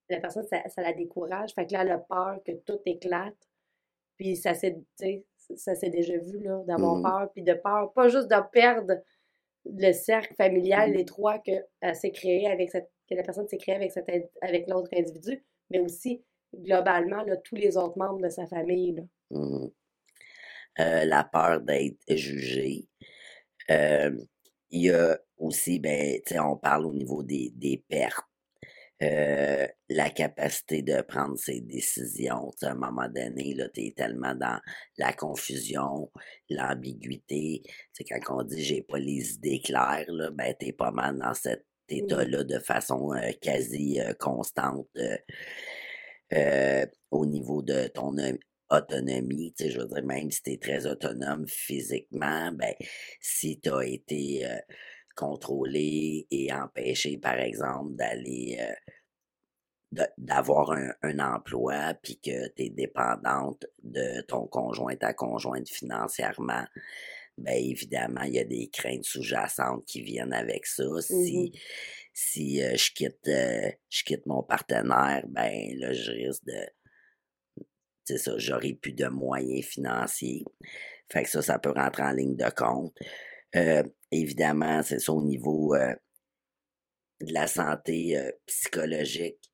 la 0.10 0.20
personne, 0.20 0.46
ça, 0.46 0.82
la 0.82 0.94
décourage. 0.94 1.54
Fait 1.54 1.66
que 1.66 1.74
là, 1.74 1.82
elle 1.82 1.92
a 1.92 1.98
peur 1.98 2.40
que 2.46 2.52
tout 2.66 2.80
éclate. 2.86 3.38
Puis 4.18 4.36
ça 4.36 4.54
s'est, 4.54 4.82
ça 5.56 5.76
s'est 5.76 5.90
déjà 5.90 6.18
vu, 6.18 6.40
là, 6.40 6.64
d'avoir 6.66 6.96
mmh 6.96 7.04
peur, 7.04 7.32
puis 7.34 7.44
de 7.44 7.54
peur, 7.54 7.92
pas 7.94 8.08
juste 8.08 8.30
de 8.30 8.50
perdre 8.52 8.94
le 9.66 9.92
cercle 9.92 10.34
familial, 10.36 10.92
mmh 10.92 10.94
les 10.94 11.06
trois 11.06 11.40
que 11.40 11.94
s'est 11.94 12.12
créé 12.12 12.48
avec 12.48 12.70
cette, 12.70 12.90
que 13.10 13.16
la 13.16 13.24
personne 13.24 13.48
s'est 13.48 13.58
créée 13.58 13.76
avec 13.76 13.92
cette, 13.92 14.10
avec 14.42 14.70
l'autre 14.70 14.90
individu, 14.96 15.44
mais 15.70 15.80
aussi 15.80 16.24
globalement 16.54 17.24
là, 17.24 17.36
tous 17.38 17.56
les 17.56 17.76
autres 17.76 17.98
membres 17.98 18.22
de 18.22 18.30
sa 18.30 18.48
famille. 18.48 18.94
Là. 18.94 19.04
Mmh 19.32 19.68
euh, 20.80 21.06
la 21.06 21.24
peur 21.24 21.62
d'être 21.62 21.98
jugé. 22.10 22.88
Euh, 23.70 24.12
il 24.72 24.82
y 24.82 24.92
a 24.92 25.18
aussi, 25.38 25.80
ben, 25.80 26.20
on 26.40 26.58
parle 26.58 26.86
au 26.86 26.94
niveau 26.94 27.24
des, 27.24 27.52
des 27.56 27.84
pertes. 27.88 28.26
Euh, 29.04 29.68
la 29.90 30.10
capacité 30.10 30.82
de 30.82 31.02
prendre 31.02 31.38
ses 31.38 31.60
décisions. 31.60 32.52
à 32.62 32.72
un 32.72 32.76
moment 32.76 33.10
donné, 33.10 33.54
là, 33.54 33.68
tu 33.70 33.88
es 33.88 33.92
tellement 33.92 34.34
dans 34.36 34.60
la 34.98 35.12
confusion, 35.12 36.12
l'ambiguïté. 36.50 37.62
Quand 38.10 38.40
on 38.40 38.44
dit 38.44 38.64
j'ai 38.64 38.82
pas 38.82 38.98
les 38.98 39.34
idées 39.34 39.60
claires, 39.60 40.06
là, 40.08 40.32
ben 40.32 40.56
t'es 40.58 40.72
pas 40.72 40.92
mal 40.92 41.20
dans 41.20 41.34
cet 41.34 41.66
état-là 41.90 42.46
de 42.46 42.60
façon 42.60 43.12
quasi 43.42 44.00
constante 44.18 44.88
au 47.12 47.26
niveau 47.26 47.62
de 47.62 47.88
ton 47.88 48.18
autonomie, 48.70 49.54
tu 49.58 49.66
sais, 49.66 49.72
je 49.72 49.80
veux 49.80 49.88
dire, 49.88 50.04
même 50.04 50.32
si 50.32 50.42
tu 50.42 50.52
es 50.52 50.58
très 50.58 50.86
autonome 50.86 51.48
physiquement, 51.48 52.52
ben, 52.54 52.74
si 53.20 53.60
tu 53.60 53.70
as 53.70 53.86
été 53.86 54.46
euh, 54.46 54.58
contrôlé 55.16 56.28
et 56.32 56.52
empêché, 56.54 57.18
par 57.18 57.40
exemple, 57.40 57.96
d'aller 57.96 58.58
euh, 58.60 60.04
d'avoir 60.18 60.72
un, 60.72 60.92
un, 61.04 61.20
emploi, 61.20 61.94
puis 62.02 62.20
que 62.20 62.50
tu 62.50 62.64
es 62.64 62.70
dépendante 62.70 63.66
de 63.84 64.22
ton 64.22 64.46
conjoint, 64.48 64.96
ta 64.96 65.14
conjointe 65.14 65.70
financièrement, 65.70 66.66
ben 67.38 67.54
évidemment, 67.54 68.24
il 68.24 68.34
y 68.34 68.40
a 68.40 68.46
des 68.46 68.70
craintes 68.70 69.06
sous-jacentes 69.06 69.86
qui 69.86 70.02
viennent 70.02 70.34
avec 70.34 70.66
ça. 70.66 70.84
Si, 71.02 71.52
mmh 71.54 71.58
si 72.18 72.64
euh, 72.64 72.76
je 72.78 72.92
quitte 72.94 73.30
je 73.90 74.04
quitte 74.06 74.26
mon 74.26 74.42
partenaire, 74.42 75.26
ben 75.28 75.78
là, 75.78 75.92
je 75.92 76.12
risque 76.12 76.46
de 76.46 76.66
c'est 78.06 78.18
ça, 78.18 78.34
j'aurais 78.38 78.74
plus 78.74 78.94
de 78.94 79.08
moyens 79.08 79.66
financiers. 79.66 80.46
Fait 81.12 81.24
que 81.24 81.30
ça, 81.30 81.42
ça 81.42 81.60
peut 81.60 81.72
rentrer 81.72 82.04
en 82.04 82.12
ligne 82.12 82.36
de 82.36 82.50
compte. 82.50 82.96
Euh, 83.56 83.84
évidemment, 84.12 84.82
c'est 84.84 85.00
ça 85.00 85.12
au 85.14 85.24
niveau 85.24 85.76
euh, 85.76 85.94
de 87.22 87.34
la 87.34 87.48
santé 87.48 88.18
euh, 88.18 88.32
psychologique. 88.46 89.52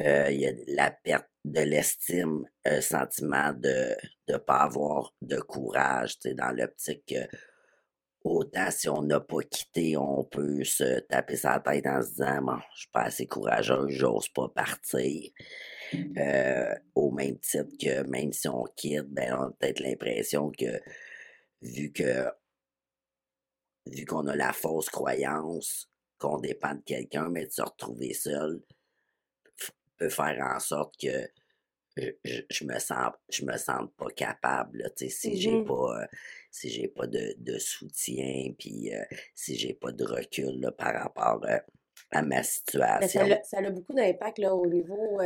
Il 0.00 0.36
y 0.36 0.46
a 0.46 0.52
la 0.68 0.92
perte 0.92 1.28
de 1.44 1.60
l'estime, 1.60 2.44
un 2.64 2.80
sentiment 2.80 3.52
de 3.52 3.96
ne 4.28 4.36
pas 4.36 4.60
avoir 4.60 5.12
de 5.22 5.40
courage, 5.40 6.20
dans 6.20 6.56
l'optique 6.56 7.02
que 7.08 7.36
autant 8.22 8.70
si 8.70 8.88
on 8.88 9.02
n'a 9.02 9.18
pas 9.18 9.42
quitté, 9.42 9.96
on 9.96 10.22
peut 10.22 10.62
se 10.62 11.00
taper 11.00 11.36
sa 11.36 11.58
tête 11.58 11.86
en 11.86 12.02
se 12.02 12.10
disant 12.10 12.42
bon, 12.42 12.58
je 12.74 12.80
suis 12.80 12.90
pas 12.92 13.02
assez 13.02 13.26
courageux, 13.26 13.88
j'ose 13.88 14.28
pas 14.28 14.48
partir. 14.48 15.30
Euh, 15.94 16.74
au 16.94 17.10
même 17.10 17.38
titre 17.38 17.76
que 17.80 18.02
même 18.08 18.32
si 18.32 18.48
on 18.48 18.64
quitte, 18.76 19.08
ben 19.08 19.34
on 19.34 19.42
a 19.44 19.50
peut-être 19.52 19.80
l'impression 19.80 20.50
que 20.50 20.80
vu 21.62 21.92
que 21.92 22.30
vu 23.86 24.04
qu'on 24.04 24.26
a 24.26 24.36
la 24.36 24.52
fausse 24.52 24.90
croyance 24.90 25.90
qu'on 26.18 26.38
dépend 26.40 26.74
de 26.74 26.82
quelqu'un, 26.82 27.28
mais 27.28 27.46
de 27.46 27.52
se 27.52 27.62
retrouver 27.62 28.12
seul 28.12 28.60
peut 29.96 30.08
faire 30.08 30.38
en 30.54 30.60
sorte 30.60 30.94
que 31.00 31.28
je, 32.24 32.64
me 32.64 32.78
sens 32.78 33.12
je 33.28 33.44
me 33.44 33.56
sens 33.56 33.88
pas 33.96 34.10
capable 34.10 34.88
si 34.96 35.40
j'ai 35.40 35.60
mmh 35.60 35.64
pas 35.64 36.06
si 36.50 36.70
j'ai 36.70 36.88
pas 36.88 37.06
de, 37.06 37.34
de 37.38 37.58
soutien 37.58 38.52
puis 38.56 38.90
si 39.34 39.56
j'ai 39.56 39.74
pas 39.74 39.90
de 39.90 40.04
recul 40.04 40.72
par 40.78 40.94
rapport 40.94 41.44
à 42.10 42.22
ma 42.22 42.42
situation. 42.42 43.26
Ça 43.44 43.58
a, 43.58 43.70
beaucoup 43.70 43.92
d'impact 43.92 44.38
au 44.40 44.66
niveau 44.66 45.18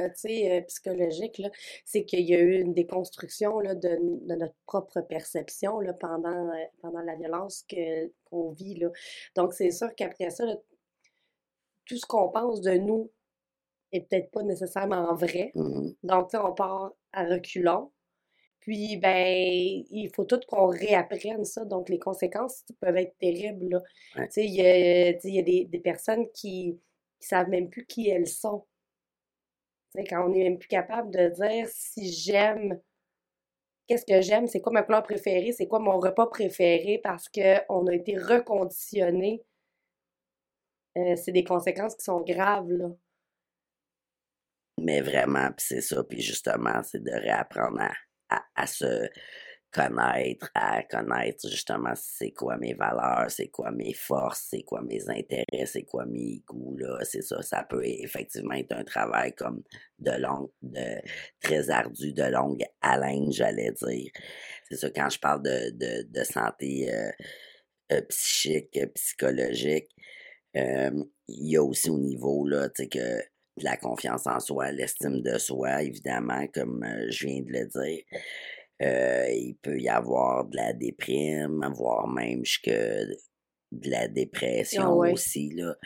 psychologique. 0.66 1.42
C'est 1.84 2.04
qu'il 2.04 2.28
y 2.28 2.34
a 2.34 2.40
eu 2.40 2.60
une 2.60 2.74
déconstruction 2.74 3.60
là, 3.60 3.74
de, 3.74 3.98
notre 4.26 4.54
propre 4.66 5.00
perception 5.00 5.80
là, 5.80 5.92
pendant, 5.92 6.50
pendant 6.80 7.02
la 7.02 7.14
violence 7.14 7.64
qu'on 8.28 8.50
vit. 8.50 8.74
Là. 8.76 8.88
Donc, 9.36 9.54
c'est 9.54 9.70
sûr 9.70 9.94
qu'après 9.94 10.30
ça, 10.30 10.44
tout 11.86 11.96
ce 11.96 12.06
qu'on 12.06 12.30
pense 12.30 12.60
de 12.60 12.72
nous 12.72 13.10
est 13.92 14.00
peut-être 14.08 14.30
pas 14.30 14.42
nécessairement 14.42 15.14
vrai. 15.14 15.52
Mmh 15.54 15.90
Donc, 16.02 16.30
on 16.34 16.52
part 16.52 16.92
à 17.12 17.24
reculons. 17.24 17.92
Puis, 18.62 18.96
ben, 18.96 19.84
il 19.90 20.08
faut 20.14 20.24
tout 20.24 20.38
qu'on 20.46 20.68
réapprenne 20.68 21.44
ça. 21.44 21.64
Donc, 21.64 21.88
les 21.88 21.98
conséquences 21.98 22.64
peuvent 22.80 22.96
être 22.96 23.18
terribles. 23.18 23.82
Tu 24.14 24.22
sais, 24.30 24.44
il 24.44 24.54
y 24.54 25.38
a, 25.38 25.42
des, 25.42 25.80
personnes 25.80 26.30
qui 26.32 26.74
ne 26.74 26.76
savent 27.26 27.48
même 27.48 27.68
plus 27.68 27.84
qui 27.86 28.08
elles 28.08 28.28
sont. 28.28 28.64
Tu 29.92 30.00
sais, 30.00 30.06
quand 30.08 30.24
on 30.26 30.28
n'est 30.28 30.44
même 30.44 30.58
plus 30.58 30.68
capable 30.68 31.10
de 31.10 31.28
dire 31.30 31.66
si 31.68 32.12
j'aime, 32.12 32.80
qu'est-ce 33.88 34.06
que 34.06 34.20
j'aime, 34.20 34.46
c'est 34.46 34.60
quoi 34.60 34.72
ma 34.72 34.84
couleur 34.84 35.02
préférée, 35.02 35.50
c'est 35.50 35.66
quoi 35.66 35.80
mon 35.80 35.98
repas 35.98 36.28
préféré, 36.28 37.00
parce 37.02 37.28
qu'on 37.28 37.86
a 37.88 37.94
été 37.94 38.16
reconditionné. 38.16 39.42
Euh, 40.96 41.16
c'est 41.16 41.32
des 41.32 41.44
conséquences 41.44 41.96
qui 41.96 42.04
sont 42.04 42.20
graves, 42.20 42.70
là. 42.70 42.90
Mais 44.78 45.00
vraiment, 45.00 45.48
puis 45.48 45.66
c'est 45.66 45.80
ça, 45.80 46.04
puis 46.04 46.20
justement, 46.20 46.82
c'est 46.84 47.02
de 47.02 47.10
réapprendre 47.10 47.80
à, 47.80 47.92
à, 48.54 48.66
se 48.66 49.08
connaître, 49.72 50.50
à 50.54 50.82
connaître 50.82 51.48
justement 51.48 51.94
c'est 51.94 52.32
quoi 52.32 52.56
mes 52.58 52.74
valeurs, 52.74 53.30
c'est 53.30 53.48
quoi 53.48 53.70
mes 53.70 53.94
forces, 53.94 54.48
c'est 54.50 54.62
quoi 54.62 54.82
mes 54.82 55.08
intérêts, 55.08 55.66
c'est 55.66 55.84
quoi 55.84 56.04
mes 56.04 56.42
goûts, 56.46 56.76
là, 56.76 56.98
c'est 57.02 57.22
ça, 57.22 57.40
ça 57.42 57.64
peut 57.64 57.84
effectivement 57.84 58.54
être 58.54 58.72
un 58.72 58.84
travail 58.84 59.32
comme 59.34 59.62
de 59.98 60.12
longue, 60.20 60.50
de 60.60 61.00
très 61.40 61.70
ardu, 61.70 62.12
de 62.12 62.24
longue 62.24 62.64
haleine, 62.82 63.32
j'allais 63.32 63.72
dire. 63.72 64.10
C'est 64.68 64.76
ça, 64.76 64.90
quand 64.90 65.08
je 65.08 65.18
parle 65.18 65.42
de, 65.42 66.02
de, 66.02 66.24
santé 66.24 66.92
euh, 66.92 67.10
euh, 67.92 68.00
psychique, 68.08 68.78
psychologique, 68.94 69.88
euh, 70.56 71.04
il 71.28 71.50
y 71.50 71.56
a 71.56 71.62
aussi 71.62 71.90
au 71.90 71.98
niveau, 71.98 72.46
là, 72.46 72.68
tu 72.68 72.82
sais, 72.82 72.88
que 72.88 73.22
la 73.58 73.76
confiance 73.76 74.26
en 74.26 74.40
soi, 74.40 74.72
l'estime 74.72 75.20
de 75.20 75.38
soi, 75.38 75.82
évidemment, 75.82 76.46
comme 76.54 76.82
euh, 76.84 77.10
je 77.10 77.26
viens 77.26 77.42
de 77.42 77.52
le 77.52 77.66
dire. 77.66 78.04
Euh, 78.82 79.26
il 79.30 79.56
peut 79.62 79.78
y 79.78 79.88
avoir 79.88 80.46
de 80.46 80.56
la 80.56 80.72
déprime, 80.72 81.64
voire 81.74 82.08
même 82.08 82.44
jusque 82.44 82.70
de 82.70 83.90
la 83.90 84.08
dépression 84.08 85.02
ah 85.02 85.12
aussi. 85.12 85.50
Là. 85.54 85.76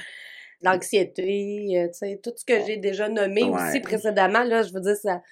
L'anxiété, 0.62 1.76
euh, 1.76 1.88
tu 1.88 1.94
sais, 1.94 2.20
tout 2.22 2.32
ce 2.34 2.44
que 2.44 2.64
j'ai 2.64 2.78
déjà 2.78 3.08
nommé 3.08 3.42
aussi 3.44 3.80
précédemment, 3.80 4.44
là, 4.44 4.62
je 4.62 4.72
veux 4.72 4.80
dire, 4.80 4.96
ça, 4.96 5.22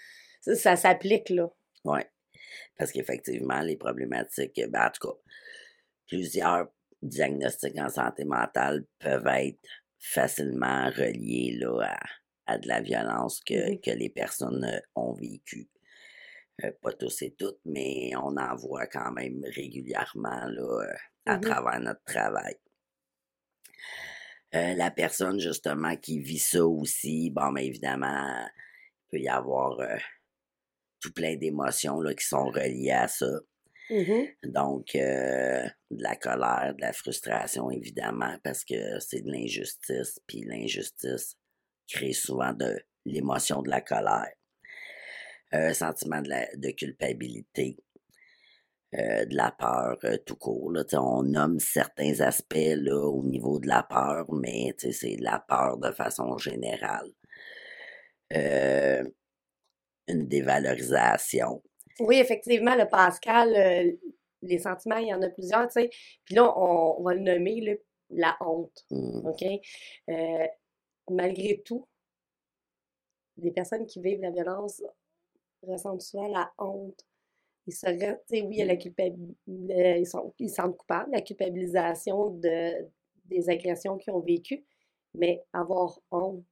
ça, 0.55 0.77
s'applique, 0.77 1.31
là. 1.31 1.49
Oui. 1.85 2.01
Parce 2.77 2.93
qu'effectivement, 2.93 3.61
les 3.61 3.77
problématiques, 3.77 4.61
ben, 4.69 4.87
en 4.87 4.91
tout 4.91 5.09
cas, 5.09 5.19
plusieurs 6.09 6.67
diagnostics 7.01 7.79
en 7.79 7.89
santé 7.89 8.25
mentale 8.25 8.85
peuvent 8.99 9.27
être 9.27 9.61
facilement 9.99 10.91
reliés 10.91 11.57
là, 11.59 11.81
à, 11.83 11.99
à 12.47 12.59
de 12.59 12.69
la 12.69 12.81
violence 12.81 13.41
que, 13.41 13.77
que 13.81 13.91
les 13.91 14.11
personnes 14.11 14.65
euh, 14.65 14.81
ont 14.95 15.13
vécu. 15.13 15.69
Euh, 16.63 16.71
pas 16.83 16.93
tous 16.93 17.23
et 17.23 17.35
toutes, 17.35 17.61
mais 17.65 18.13
on 18.17 18.37
en 18.37 18.55
voit 18.55 18.87
quand 18.87 19.11
même 19.13 19.45
régulièrement 19.55 20.47
là, 20.47 20.83
euh, 20.83 20.95
à 21.27 21.39
mmh 21.39 21.41
travers 21.41 21.81
notre 21.81 22.05
travail. 22.05 22.57
la 24.53 24.91
personne 24.93 25.41
justement 25.41 25.97
qui 25.97 26.21
vit 26.21 26.39
ça 26.39 26.65
aussi, 26.65 27.31
bon, 27.31 27.51
mais 27.51 27.67
évidemment, 27.67 28.47
il 28.47 29.11
peut 29.11 29.19
y 29.19 29.29
avoir 29.29 29.81
tout 31.01 31.13
plein 31.13 31.35
d'émotions 31.35 32.01
là, 32.01 32.15
qui 32.15 32.25
sont 32.25 32.47
reliées 32.51 32.93
à 32.93 33.09
ça. 33.09 33.41
Mmh 33.91 34.25
Donc, 34.45 34.91
de 34.95 35.69
la 35.91 36.17
colère, 36.17 36.75
de 36.77 36.81
la 36.83 36.93
frustration, 36.93 37.71
évidemment, 37.71 38.39
parce 38.45 38.65
que 38.65 39.01
c'est 39.01 39.23
de 39.23 39.31
l'injustice, 39.33 40.21
puis 40.29 40.43
l'injustice, 40.43 41.37
crée 41.89 42.13
souvent 42.13 42.53
de 42.53 42.79
l'émotion 43.05 43.63
de 43.63 43.71
la 43.71 43.81
colère, 43.81 44.33
un 45.53 45.71
euh, 45.71 45.75
sentiment 45.75 46.23
de, 46.23 46.71
culpabilité, 46.73 47.77
euh, 48.95 49.25
de 49.25 49.35
la 49.35 49.51
peur 49.53 49.99
euh, 50.05 50.17
tout 50.25 50.37
court. 50.37 50.73
Là, 50.73 50.85
on 50.95 51.23
nomme 51.23 51.61
certains 51.61 52.21
aspects 52.21 52.55
là, 52.57 52.97
au 52.97 53.23
niveau 53.23 53.59
de 53.59 53.69
la 53.69 53.83
peur, 53.83 54.27
mais 54.33 54.75
c'est 54.79 55.17
la 55.21 55.45
peur 55.47 55.79
de 55.79 55.93
façon 55.93 56.37
générale. 56.39 57.11
une 58.31 60.29
dévalorisation. 60.29 61.63
Oui, 62.01 62.17
effectivement, 62.17 62.75
le 62.75 62.89
Pascal, 62.89 63.97
les 64.43 64.59
sentiments, 64.59 64.97
il 64.97 65.09
y 65.09 65.15
en 65.15 65.23
a 65.23 65.29
plusieurs, 65.31 65.67
tu 65.69 65.81
sais. 65.81 65.91
Puis 66.25 66.35
là, 66.35 66.53
on, 66.59 67.03
va 67.03 67.15
le 67.15 67.21
nommer 67.21 67.81
la 68.11 68.37
honte. 68.41 68.85
Mmh. 68.91 69.27
OK? 69.27 69.45
Malgré 71.11 71.61
tout, 71.65 71.87
les 73.37 73.51
personnes 73.51 73.87
qui 73.87 74.01
vivent 74.01 74.21
la 74.21 74.31
violence 74.31 74.83
ressentent 75.63 76.03
souvent 76.03 76.29
la 76.29 76.53
honte. 76.59 77.05
Ils 77.67 77.73
se, 77.75 77.87
oui, 78.47 78.61
a 78.61 78.67
la 78.67 78.75
ils, 79.97 80.07
sont, 80.07 80.35
sentent 80.49 80.77
coupables, 80.77 81.11
la 81.13 81.23
culpabilisation 81.23 82.31
de, 82.31 82.87
des 83.25 83.49
agressions 83.49 83.97
qu'ils 83.97 84.13
ont 84.13 84.21
vécues, 84.21 84.65
mais 85.15 85.43
avoir 85.53 85.99
honte, 86.11 86.45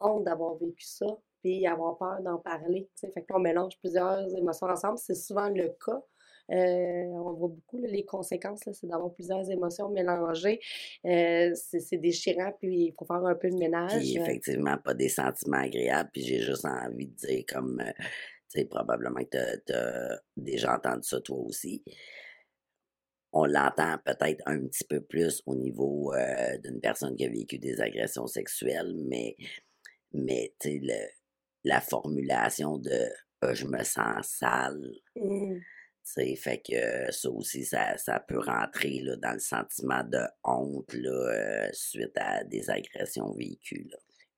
honte 0.00 0.24
d'avoir 0.24 0.54
vécu 0.54 0.86
ça, 0.86 1.06
puis 1.42 1.66
avoir 1.66 1.98
peur 1.98 2.22
d'en 2.22 2.38
parler. 2.38 2.88
Fait 2.98 3.24
qu'on 3.28 3.40
mélange 3.40 3.78
plusieurs 3.78 4.34
émotions 4.34 4.66
ensemble. 4.66 4.98
C'est 4.98 5.14
souvent 5.14 5.48
le 5.50 5.68
cas. 5.84 6.02
Euh, 6.50 7.06
on 7.06 7.32
voit 7.32 7.48
beaucoup 7.48 7.78
les 7.78 8.04
conséquences, 8.04 8.60
c'est 8.72 8.86
d'avoir 8.86 9.12
plusieurs 9.14 9.50
émotions 9.50 9.88
mélangées. 9.90 10.60
Euh, 11.06 11.52
c'est 11.54 11.96
déchirant, 11.96 12.52
puis 12.58 12.86
il 12.86 12.94
faut 12.98 13.06
faire 13.06 13.24
un 13.24 13.34
peu 13.34 13.50
de 13.50 13.56
ménage. 13.56 13.98
Puis 13.98 14.18
effectivement, 14.18 14.76
pas 14.78 14.94
des 14.94 15.08
sentiments 15.08 15.58
agréables. 15.58 16.10
Puis 16.12 16.22
j'ai 16.22 16.40
juste 16.40 16.66
envie 16.66 17.06
de 17.06 17.14
dire, 17.14 17.44
comme, 17.48 17.80
euh, 17.80 17.92
tu 17.96 18.60
sais, 18.60 18.64
probablement 18.66 19.24
que 19.24 19.56
tu 19.66 19.72
as, 19.72 20.20
déjà 20.36 20.76
entendu 20.76 21.08
ça 21.08 21.20
toi 21.20 21.38
aussi 21.38 21.82
on 23.36 23.46
l'entend 23.46 23.96
peut-être 24.04 24.44
un 24.46 24.60
petit 24.60 24.84
peu 24.84 25.00
plus 25.00 25.42
au 25.44 25.56
niveau 25.56 26.12
d'une 26.62 26.80
personne 26.80 27.16
qui 27.16 27.24
a 27.24 27.28
vécu 27.28 27.58
des 27.58 27.80
agressions 27.80 28.28
sexuelles, 28.28 28.94
mais, 29.08 29.34
mais 30.12 30.54
tu 30.60 30.80
sais, 30.80 31.10
la 31.64 31.80
formulation 31.80 32.78
de 32.78 33.10
je 33.52 33.66
me 33.66 33.82
sens 33.82 34.26
sale. 34.26 34.92
Mmh 36.16 36.36
fait 36.36 36.58
que 36.58 37.10
ça 37.12 37.30
aussi, 37.30 37.64
ça, 37.64 37.96
ça 37.96 38.20
peut 38.20 38.38
rentrer 38.38 39.00
là, 39.00 39.16
dans 39.16 39.32
le 39.32 39.38
sentiment 39.38 40.04
de 40.04 40.20
honte 40.44 40.92
là, 40.92 41.10
euh, 41.10 41.68
suite 41.72 42.16
à 42.16 42.44
des 42.44 42.70
agressions 42.70 43.32
vécues. 43.32 43.90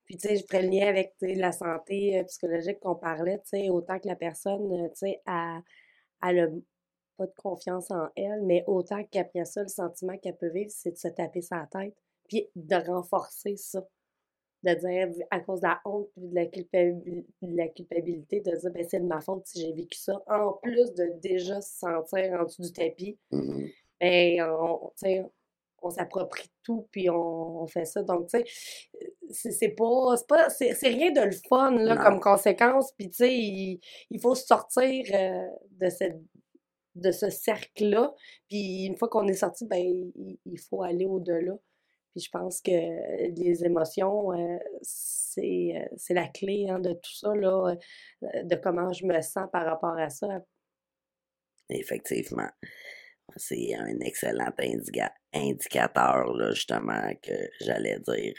Puis, 0.05 0.15
tu 0.17 0.29
sais, 0.29 0.37
je 0.37 0.45
ferais 0.45 0.63
le 0.63 0.69
lien 0.69 0.87
avec 0.87 1.13
la 1.21 1.51
santé 1.51 2.17
euh, 2.19 2.23
psychologique 2.23 2.79
qu'on 2.79 2.95
parlait, 2.95 3.39
tu 3.39 3.49
sais, 3.49 3.69
autant 3.69 3.99
que 3.99 4.07
la 4.07 4.15
personne, 4.15 4.71
euh, 4.71 4.87
tu 4.89 5.07
sais, 5.07 5.21
a, 5.25 5.59
a 6.21 6.31
pas 7.17 7.25
de 7.25 7.33
confiance 7.35 7.91
en 7.91 8.07
elle, 8.15 8.41
mais 8.43 8.63
autant 8.67 9.03
qu'après 9.03 9.43
ça, 9.43 9.63
le 9.63 9.67
sentiment 9.67 10.17
qu'elle 10.17 10.37
peut 10.37 10.49
vivre, 10.49 10.71
c'est 10.73 10.91
de 10.91 10.97
se 10.97 11.09
taper 11.09 11.41
sa 11.41 11.67
tête, 11.69 11.95
puis 12.29 12.47
de 12.55 12.75
renforcer 12.75 13.57
ça 13.57 13.85
de 14.75 14.79
dire, 14.79 15.25
à 15.31 15.39
cause 15.39 15.61
de 15.61 15.67
la 15.67 15.79
honte 15.85 16.09
et 16.17 16.27
de 16.27 16.35
la, 16.35 16.43
la 17.41 17.67
culpabilité, 17.69 18.41
de 18.41 18.55
dire, 18.55 18.71
ben, 18.71 18.85
c'est 18.89 18.99
de 18.99 19.05
ma 19.05 19.21
faute 19.21 19.45
si 19.45 19.61
j'ai 19.61 19.73
vécu 19.73 19.97
ça, 19.97 20.21
en 20.27 20.53
plus 20.53 20.93
de 20.93 21.19
déjà 21.21 21.61
se 21.61 21.79
sentir 21.79 22.33
en 22.39 22.43
dessous 22.43 22.61
du 22.61 22.73
tapis, 22.73 23.17
mmh 23.31 23.65
ben, 23.99 24.43
on, 24.43 24.91
on 25.81 25.89
s'approprie 25.89 26.51
tout, 26.63 26.87
puis 26.91 27.09
on, 27.09 27.65
fait 27.67 27.85
ça. 27.85 28.03
Donc, 28.03 28.27
tu 28.27 28.39
sais, 29.31 29.51
c'est 29.51 29.75
pas, 29.75 30.15
c'est 30.49 30.87
rien 30.87 31.11
de 31.11 31.21
le 31.21 31.35
fun, 31.49 31.71
là, 31.71 31.97
comme 31.97 32.19
conséquence, 32.19 32.91
puis 32.93 33.09
tu 33.09 33.17
sais, 33.17 33.35
il, 33.35 34.19
faut 34.21 34.35
sortir 34.35 35.05
euh, 35.13 35.47
de 35.71 35.89
cette 35.89 36.19
de 36.95 37.11
ce 37.11 37.29
cercle-là. 37.29 38.13
Puis 38.49 38.85
une 38.85 38.97
fois 38.97 39.07
qu'on 39.07 39.27
est 39.27 39.33
sorti, 39.33 39.65
ben 39.65 39.77
il, 39.77 40.59
faut 40.69 40.81
aller 40.81 41.05
au-delà. 41.05 41.53
Je 42.17 42.29
pense 42.29 42.61
que 42.61 42.71
les 43.39 43.63
émotions, 43.63 44.31
euh, 44.33 44.57
euh, 45.37 45.85
c'est 45.95 46.13
la 46.13 46.27
clé 46.27 46.67
hein, 46.69 46.79
de 46.79 46.93
tout 46.93 47.13
ça, 47.13 47.35
là, 47.35 47.75
euh, 48.23 48.43
de 48.43 48.55
comment 48.55 48.91
je 48.91 49.05
me 49.05 49.21
sens 49.21 49.47
par 49.51 49.65
rapport 49.65 49.97
à 49.97 50.09
ça. 50.09 50.27
Effectivement. 51.69 52.49
C'est 53.35 53.75
un 53.75 53.99
excellent 53.99 54.51
indicateur, 55.33 56.33
là, 56.33 56.51
justement, 56.51 57.13
que 57.21 57.49
j'allais 57.59 57.99
dire. 57.99 58.33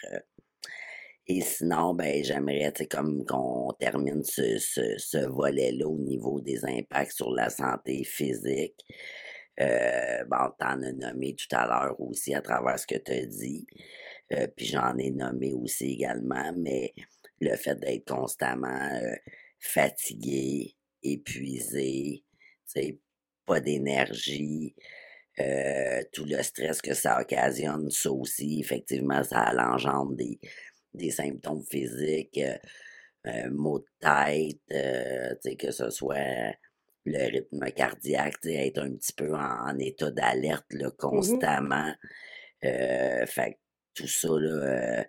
Et 1.27 1.43
sinon, 1.43 1.95
ben, 1.95 2.25
j'aimerais, 2.25 2.73
comme 2.91 3.25
qu'on 3.27 3.71
termine 3.79 4.25
ce, 4.25 4.59
ce, 4.59 5.27
volet-là 5.27 5.87
au 5.87 5.99
niveau 5.99 6.41
des 6.41 6.65
impacts 6.65 7.13
sur 7.13 7.31
la 7.31 7.51
santé 7.51 8.03
physique. 8.03 8.83
Euh, 9.61 10.25
bon, 10.25 10.51
t'en 10.59 10.83
as 10.83 10.93
nommé 10.93 11.35
tout 11.35 11.55
à 11.57 11.67
l'heure 11.67 12.01
aussi 12.01 12.35
à 12.35 12.41
travers 12.41 12.79
ce 12.79 12.87
que 12.87 12.97
tu 12.97 13.13
as 13.13 13.27
dit. 13.27 13.67
Euh, 14.33 14.47
puis 14.57 14.67
j'en 14.67 14.97
ai 14.99 15.11
nommé 15.11 15.53
aussi 15.55 15.93
également, 15.95 16.53
mais 16.57 16.95
le 17.41 17.57
fait 17.57 17.77
d'être 17.77 18.07
constamment 18.15 18.69
euh, 18.69 19.15
fatigué, 19.59 20.75
épuisé, 21.03 22.25
pas 23.47 23.61
d'énergie, 23.61 24.75
euh, 25.41 26.03
tout 26.13 26.25
le 26.25 26.43
stress 26.43 26.83
que 26.83 26.95
ça 26.95 27.21
occasionne, 27.21 27.91
ça 27.91 28.11
aussi, 28.13 28.61
effectivement, 28.61 29.23
ça 29.25 29.53
engendre 29.57 30.15
des, 30.17 30.39
des 30.95 31.11
symptômes 31.11 31.65
physiques, 31.65 32.39
euh, 32.39 32.57
euh, 33.27 33.51
maux 33.51 33.81
de 33.81 33.87
tête, 34.01 34.61
euh, 34.73 35.35
que 35.59 35.71
ce 35.71 35.91
soit 35.91 36.55
le 37.09 37.31
rythme 37.31 37.71
cardiaque, 37.73 38.37
être 38.45 38.79
un 38.79 38.93
petit 38.93 39.13
peu 39.13 39.35
en, 39.35 39.79
état 39.79 40.11
d'alerte 40.11 40.67
mmh 40.73 40.91
constamment. 40.99 41.93
fait 42.63 43.59
tout 43.95 44.07
ça, 44.07 44.29
là, 44.39 45.05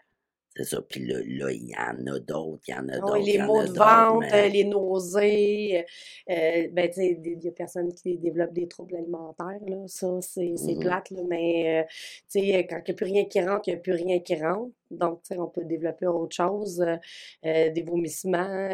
c'est 0.59 0.75
ça. 0.75 0.81
Puis 0.81 1.05
là, 1.05 1.21
il 1.21 1.69
y 1.69 1.75
en 1.77 2.05
a 2.07 2.19
d'autres, 2.19 2.63
il 2.67 2.71
y 2.71 2.73
en 2.73 2.89
a 2.89 2.99
d'autres. 2.99 3.17
les 3.17 3.37
maux 3.37 3.63
de 3.63 3.71
ventre, 3.71 4.47
les 4.51 4.65
nausées. 4.65 5.85
Euh, 6.29 6.67
ben, 6.73 6.89
tu 6.89 6.95
sais, 6.95 7.21
il 7.23 7.41
y 7.41 7.47
a 7.47 7.51
personne 7.51 7.93
qui 7.93 8.17
développe 8.17 8.51
des 8.51 8.67
troubles 8.67 8.97
alimentaires, 8.97 9.61
là. 9.67 9.77
Ça, 9.87 10.19
c'est 10.21 10.41
mmh 10.41 10.79
plate, 10.79 11.11
là. 11.11 11.21
Mais, 11.29 11.79
euh, 11.79 11.83
tu 12.29 12.41
sais, 12.41 12.67
quand 12.69 12.81
il 12.85 12.89
n'y 12.89 12.91
a 12.91 12.93
plus 12.93 13.05
rien 13.05 13.25
qui 13.25 13.41
rentre, 13.41 13.67
il 13.67 13.71
n'y 13.71 13.77
a 13.77 13.81
plus 13.81 13.93
rien 13.93 14.19
qui 14.19 14.35
rentre. 14.35 14.73
Donc, 14.91 15.21
tu 15.23 15.33
sais, 15.33 15.39
on 15.39 15.47
peut 15.47 15.63
développer 15.63 16.07
autre 16.07 16.35
chose. 16.35 16.81
Euh, 16.81 17.69
des 17.69 17.83
vomissements. 17.83 18.69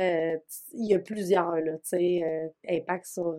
Il 0.74 0.90
y 0.90 0.96
a 0.96 1.00
plusieurs, 1.00 1.58
là, 1.58 1.74
tu 1.74 1.82
sais, 1.84 2.52
impacts 2.68 3.06
sur, 3.06 3.38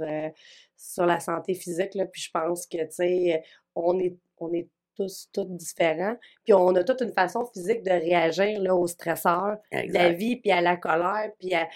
sur 0.77 1.07
la 1.07 1.19
santé 1.19 1.55
physique, 1.55 1.97
là. 1.97 2.07
Puis 2.07 2.23
je 2.23 2.31
pense 2.31 2.67
que, 2.67 2.79
tu 2.79 2.93
sais, 2.93 3.43
on 3.75 3.99
est, 3.99 4.17
on 4.39 4.53
est 4.53 4.69
tous, 4.97 5.29
tous 5.33 5.45
différents. 5.45 6.17
Puis 6.45 6.55
on 6.55 6.75
a 6.75 6.85
toute 6.85 7.01
une 7.01 7.13
façon 7.13 7.45
physique 7.53 7.83
de 7.83 7.91
réagir 7.91 8.61
là, 8.61 8.75
aux 8.75 8.87
stresseurs 8.87 9.59
de 9.73 9.93
la 9.93 10.13
vie, 10.13 10.37
puis 10.37 10.51
à 10.51 10.61
la 10.61 10.77
colère, 10.77 11.31
puis 11.39 11.55
à, 11.55 11.69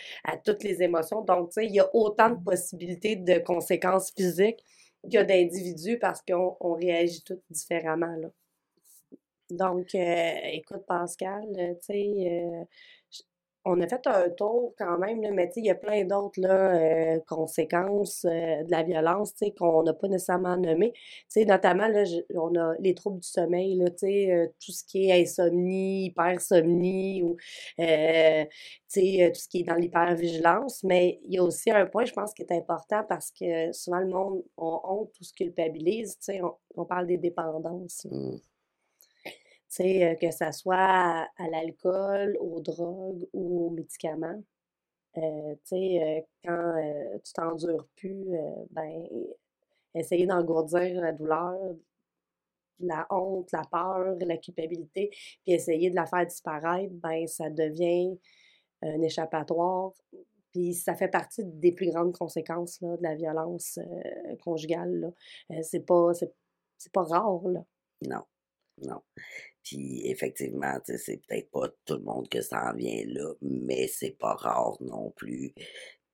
toutes 0.44 0.62
les 0.64 0.82
émotions. 0.82 1.22
Donc, 1.22 1.50
tu 1.50 1.54
sais, 1.54 1.66
il 1.66 1.74
y 1.74 1.80
a 1.80 1.88
autant 1.94 2.30
de 2.30 2.42
possibilités 2.42 3.16
de 3.16 3.38
conséquences 3.38 4.12
physiques 4.16 4.64
qu'il 5.04 5.14
y 5.14 5.18
a 5.18 5.24
d'individus 5.24 5.98
parce 5.98 6.22
qu'on 6.22 6.74
réagit 6.74 7.22
tous 7.22 7.40
différemment. 7.50 8.14
Là. 8.16 8.28
Donc, 9.50 9.94
euh, 9.94 10.34
écoute, 10.52 10.84
Pascal, 10.86 11.44
tu 11.54 11.86
sais, 11.86 12.12
euh, 12.18 12.64
on 13.64 13.80
a 13.80 13.86
fait 13.86 14.06
un 14.06 14.30
tour 14.30 14.74
quand 14.78 14.98
même, 14.98 15.20
là, 15.22 15.30
mais 15.32 15.50
il 15.56 15.66
y 15.66 15.70
a 15.70 15.74
plein 15.74 16.04
d'autres 16.04 16.40
euh, 16.44 17.20
conséquences 17.26 18.24
euh, 18.24 18.62
de 18.64 18.70
la 18.70 18.82
violence 18.82 19.34
qu'on 19.58 19.82
n'a 19.82 19.92
pas 19.92 20.08
nécessairement 20.08 20.56
nommées. 20.56 20.94
notamment, 21.36 21.88
là, 21.88 22.04
on 22.34 22.54
a 22.56 22.74
les 22.78 22.94
troubles 22.94 23.20
du 23.20 23.28
sommeil, 23.28 23.76
là, 23.76 23.86
euh, 24.02 24.46
tout 24.64 24.72
ce 24.72 24.84
qui 24.84 25.08
est 25.10 25.22
insomnie, 25.22 26.06
hypersomnie, 26.06 27.22
ou 27.22 27.36
tout 27.76 27.84
ce 28.96 29.48
qui 29.48 29.60
est 29.60 29.64
dans 29.64 29.74
l'hypervigilance. 29.74 30.82
Mais 30.84 31.20
il 31.24 31.34
y 31.34 31.38
a 31.38 31.44
aussi 31.44 31.70
un 31.70 31.86
point, 31.86 32.04
je 32.06 32.12
pense, 32.12 32.32
qui 32.32 32.42
est 32.42 32.52
important 32.52 33.04
parce 33.08 33.30
que 33.30 33.72
souvent 33.72 34.00
le 34.00 34.08
monde 34.08 34.42
on 34.56 34.80
honte 34.84 35.12
ou 35.20 35.24
se 35.24 35.32
culpabilise. 35.32 36.18
On, 36.76 36.84
parle 36.86 37.06
des 37.06 37.18
dépendances. 37.18 38.06
Sais, 39.70 40.04
euh, 40.04 40.14
que 40.16 40.30
ça 40.30 40.52
soit 40.52 40.76
à, 41.36 41.48
l'alcool, 41.50 42.36
aux 42.40 42.60
drogues 42.60 43.26
ou 43.32 43.66
aux 43.66 43.70
médicaments. 43.70 44.42
Euh, 45.18 45.54
tu 45.64 45.76
sais, 45.76 46.02
euh, 46.02 46.20
quand 46.44 47.18
tu 47.24 47.32
t'endures 47.32 47.86
plus, 47.96 48.26
ben, 48.70 49.06
essayer 49.94 50.26
d'engourdir 50.26 51.00
la 51.00 51.12
douleur, 51.12 51.58
la 52.80 53.06
honte, 53.10 53.50
la 53.52 53.62
peur, 53.70 54.16
la 54.20 54.36
culpabilité, 54.38 55.10
puis 55.10 55.52
essayer 55.54 55.90
de 55.90 55.96
la 55.96 56.06
faire 56.06 56.26
disparaître, 56.26 56.92
ben, 56.94 57.26
ça 57.26 57.50
devient 57.50 58.18
un 58.82 59.02
échappatoire. 59.02 59.92
Puis 60.52 60.74
ça 60.74 60.94
fait 60.96 61.08
partie 61.08 61.44
des 61.44 61.72
plus 61.72 61.90
grandes 61.90 62.16
conséquences 62.16 62.80
là, 62.80 62.96
de 62.96 63.02
la 63.02 63.14
violence 63.14 63.78
conjugale. 64.42 65.12
c'est 65.62 65.86
pas, 65.86 66.12
c'est 66.14 66.92
pas 66.92 67.04
rare. 67.04 67.42
Là. 67.48 67.64
Non, 68.08 68.24
non. 68.82 69.02
Puis 69.62 70.08
effectivement, 70.08 70.78
c'est 70.84 71.20
peut-être 71.26 71.50
pas 71.50 71.68
tout 71.84 71.94
le 71.94 72.02
monde 72.02 72.28
que 72.28 72.40
ça 72.40 72.70
en 72.70 72.74
vient 72.74 73.04
là, 73.06 73.34
mais 73.42 73.86
c'est 73.88 74.16
pas 74.18 74.34
rare 74.34 74.76
non 74.80 75.10
plus. 75.10 75.52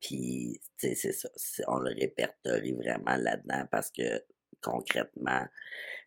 Puis, 0.01 0.61
c'est 0.77 0.95
ça, 0.95 1.29
on 1.69 1.79
le 1.79 1.95
répertorie 1.95 2.73
vraiment 2.73 3.17
là-dedans 3.17 3.67
parce 3.71 3.91
que 3.91 4.23
concrètement, 4.61 5.45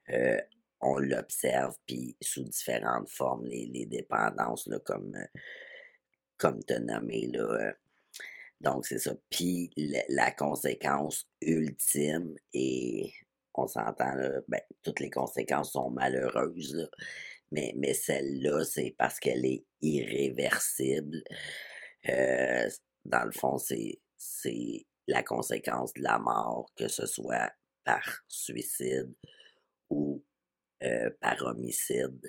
euh, 0.09 0.39
on 0.81 0.97
l'observe, 0.97 1.75
puis 1.85 2.15
sous 2.21 2.43
différentes 2.43 3.09
formes, 3.09 3.45
les, 3.45 3.65
les 3.65 3.85
dépendances, 3.85 4.67
là, 4.67 4.79
comme, 4.79 5.15
euh, 5.15 5.39
comme 6.37 6.63
tu 6.63 6.73
as 6.73 6.79
nommé, 6.79 7.27
là. 7.27 7.41
Euh. 7.41 7.73
donc, 8.61 8.85
c'est 8.85 8.99
ça. 8.99 9.13
Puis, 9.29 9.71
la 10.09 10.31
conséquence 10.31 11.27
ultime, 11.41 12.35
et 12.53 13.11
on 13.63 13.67
s'entend, 13.67 14.13
ben, 14.47 14.61
toutes 14.83 14.99
les 14.99 15.09
conséquences 15.09 15.73
sont 15.73 15.89
malheureuses, 15.89 16.89
mais, 17.51 17.73
mais 17.77 17.93
celle-là, 17.93 18.63
c'est 18.63 18.95
parce 18.97 19.19
qu'elle 19.19 19.45
est 19.45 19.63
irréversible. 19.81 21.23
Euh, 22.07 22.69
dans 23.05 23.25
le 23.25 23.31
fond, 23.31 23.57
c'est, 23.57 23.99
c'est 24.17 24.85
la 25.07 25.23
conséquence 25.23 25.93
de 25.93 26.03
la 26.03 26.19
mort, 26.19 26.71
que 26.75 26.87
ce 26.87 27.05
soit 27.05 27.51
par 27.83 28.21
suicide 28.27 29.13
ou 29.89 30.23
euh, 30.83 31.09
par 31.19 31.41
homicide. 31.43 32.21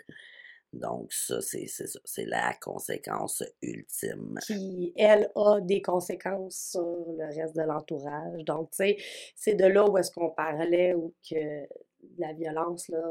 Donc, 0.72 1.12
ça, 1.12 1.40
c'est, 1.40 1.66
c'est, 1.66 1.86
c'est 2.04 2.26
la 2.26 2.54
conséquence 2.60 3.42
ultime. 3.60 4.38
Qui, 4.46 4.92
elle, 4.96 5.30
a 5.34 5.60
des 5.60 5.82
conséquences 5.82 6.70
sur 6.70 6.80
le 6.80 7.34
reste 7.34 7.56
de 7.56 7.62
l'entourage. 7.62 8.44
Donc, 8.44 8.70
tu 8.70 8.76
sais, 8.76 8.96
c'est 9.34 9.54
de 9.54 9.64
là 9.64 9.88
où 9.88 9.98
est-ce 9.98 10.12
qu'on 10.12 10.30
parlait, 10.30 10.94
ou 10.94 11.14
que 11.28 11.66
la 12.18 12.32
violence, 12.32 12.88
là, 12.88 13.02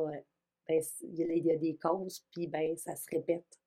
ben, 0.67 0.81
il 1.01 1.45
y 1.45 1.51
a 1.51 1.57
des 1.57 1.75
causes, 1.75 2.25
puis 2.31 2.47
ben, 2.47 2.77
ça 2.77 2.95
se 2.95 3.05
répète. 3.11 3.59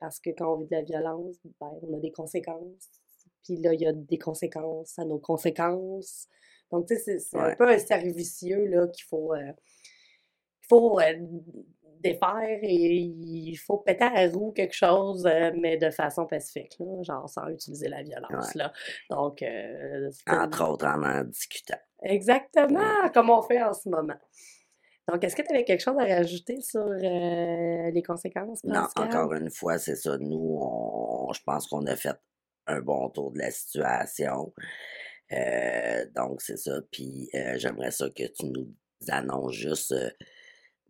Parce 0.00 0.18
que 0.18 0.30
quand 0.30 0.54
on 0.54 0.56
vit 0.58 0.66
de 0.66 0.74
la 0.74 0.82
violence, 0.82 1.36
ben, 1.60 1.70
on 1.82 1.96
a 1.96 2.00
des 2.00 2.12
conséquences. 2.12 2.88
Puis 3.44 3.56
là, 3.56 3.72
il 3.72 3.80
y 3.80 3.86
a 3.86 3.92
des 3.92 4.18
conséquences 4.18 4.98
à 4.98 5.04
nos 5.04 5.18
conséquences. 5.18 6.28
Donc, 6.70 6.86
tu 6.86 6.96
sais, 6.96 7.18
c'est 7.18 7.36
un 7.36 7.54
peu 7.54 7.68
un 7.68 7.78
servicieux 7.78 8.66
là, 8.66 8.88
qu'il 8.88 9.04
faut, 9.04 9.34
euh, 9.34 9.52
faut 10.68 11.00
euh, 11.00 11.14
défaire 12.02 12.58
et 12.62 12.74
il 12.74 13.56
faut 13.56 13.78
péter 13.78 14.04
à 14.04 14.28
roue 14.28 14.52
quelque 14.52 14.74
chose, 14.74 15.26
euh, 15.26 15.50
mais 15.60 15.76
de 15.76 15.90
façon 15.90 16.26
pacifique, 16.26 16.76
là, 16.78 17.02
genre 17.02 17.28
sans 17.28 17.48
utiliser 17.48 17.88
la 17.88 18.02
violence. 18.02 18.54
Là. 18.54 18.72
Donc, 19.10 19.44
Entre 20.26 20.68
autres, 20.68 20.86
en 20.86 21.02
en 21.02 21.24
discutant. 21.24 21.78
Exactement, 22.02 23.08
comme 23.12 23.30
on 23.30 23.42
fait 23.42 23.62
en 23.62 23.72
ce 23.72 23.88
moment. 23.88 24.18
Donc, 25.08 25.24
est-ce 25.24 25.34
que 25.34 25.42
tu 25.42 25.54
avais 25.54 25.64
quelque 25.64 25.82
chose 25.82 25.96
à 25.98 26.04
rajouter 26.04 26.60
sur 26.60 26.80
euh, 26.82 27.90
les 27.90 28.02
conséquences? 28.02 28.62
Non, 28.64 28.86
encore 28.94 29.32
une 29.32 29.50
fois, 29.50 29.78
c'est 29.78 29.96
ça. 29.96 30.18
Nous, 30.18 30.60
je 31.32 31.40
pense 31.46 31.66
qu'on 31.66 31.86
a 31.86 31.96
fait 31.96 32.16
un 32.66 32.80
bon 32.80 33.08
tour 33.08 33.32
de 33.32 33.38
la 33.38 33.50
situation. 33.50 34.52
Euh, 35.32 36.04
donc, 36.14 36.42
c'est 36.42 36.58
ça. 36.58 36.80
Puis, 36.92 37.30
euh, 37.34 37.54
j'aimerais 37.56 37.90
ça 37.90 38.10
que 38.10 38.24
tu 38.24 38.46
nous 38.46 38.68
annonces 39.08 39.54
juste 39.54 39.94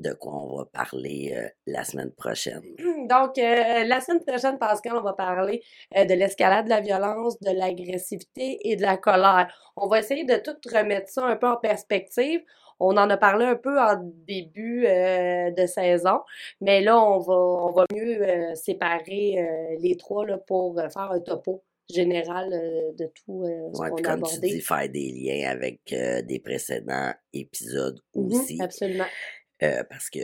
de 0.01 0.13
quoi 0.13 0.33
on 0.35 0.57
va 0.57 0.65
parler 0.65 1.35
euh, 1.35 1.49
la 1.67 1.85
semaine 1.85 2.13
prochaine. 2.13 2.63
Donc, 3.09 3.39
euh, 3.39 3.85
la 3.85 4.01
semaine 4.01 4.25
prochaine, 4.25 4.59
Pascal, 4.59 4.97
on 4.97 5.03
va 5.03 5.13
parler 5.13 5.63
euh, 5.97 6.05
de 6.05 6.15
l'escalade 6.15 6.67
de 6.67 6.71
la 6.71 6.81
violence, 6.81 7.39
de 7.41 7.51
l'agressivité 7.51 8.59
et 8.69 8.77
de 8.77 8.83
la 8.83 8.97
colère. 8.97 9.53
On 9.77 9.89
va 9.89 9.99
essayer 9.99 10.25
de 10.25 10.37
tout 10.37 10.57
remettre 10.73 11.09
ça 11.09 11.25
un 11.25 11.37
peu 11.37 11.49
en 11.49 11.57
perspective. 11.57 12.41
On 12.81 12.97
en 12.97 13.11
a 13.11 13.17
parlé 13.17 13.45
un 13.45 13.57
peu 13.57 13.77
en 13.81 13.97
début 14.01 14.83
de 14.83 15.67
saison, 15.67 16.21
mais 16.61 16.81
là, 16.81 16.97
on 16.97 17.19
va, 17.19 17.35
on 17.35 17.73
va 17.73 17.85
mieux 17.93 18.55
séparer 18.55 19.77
les 19.81 19.97
trois 19.97 20.25
là, 20.25 20.39
pour 20.39 20.77
faire 20.77 21.11
un 21.11 21.19
topo 21.19 21.65
général 21.91 22.51
de 22.97 23.07
tout 23.07 23.45
ce 23.45 23.81
ouais, 23.81 23.91
qu'on 23.91 24.05
a 24.05 24.13
abordé. 24.13 24.37
Comme 24.37 24.41
tu 24.43 24.55
dis, 24.55 24.61
faire 24.61 24.89
des 24.89 25.11
liens 25.11 25.51
avec 25.51 25.81
des 25.89 26.39
précédents 26.39 27.13
épisodes 27.33 27.99
mmh 28.15 28.33
aussi. 28.33 28.63
absolument. 28.63 29.07
Euh, 29.63 29.83
parce 29.89 30.11
que 30.11 30.21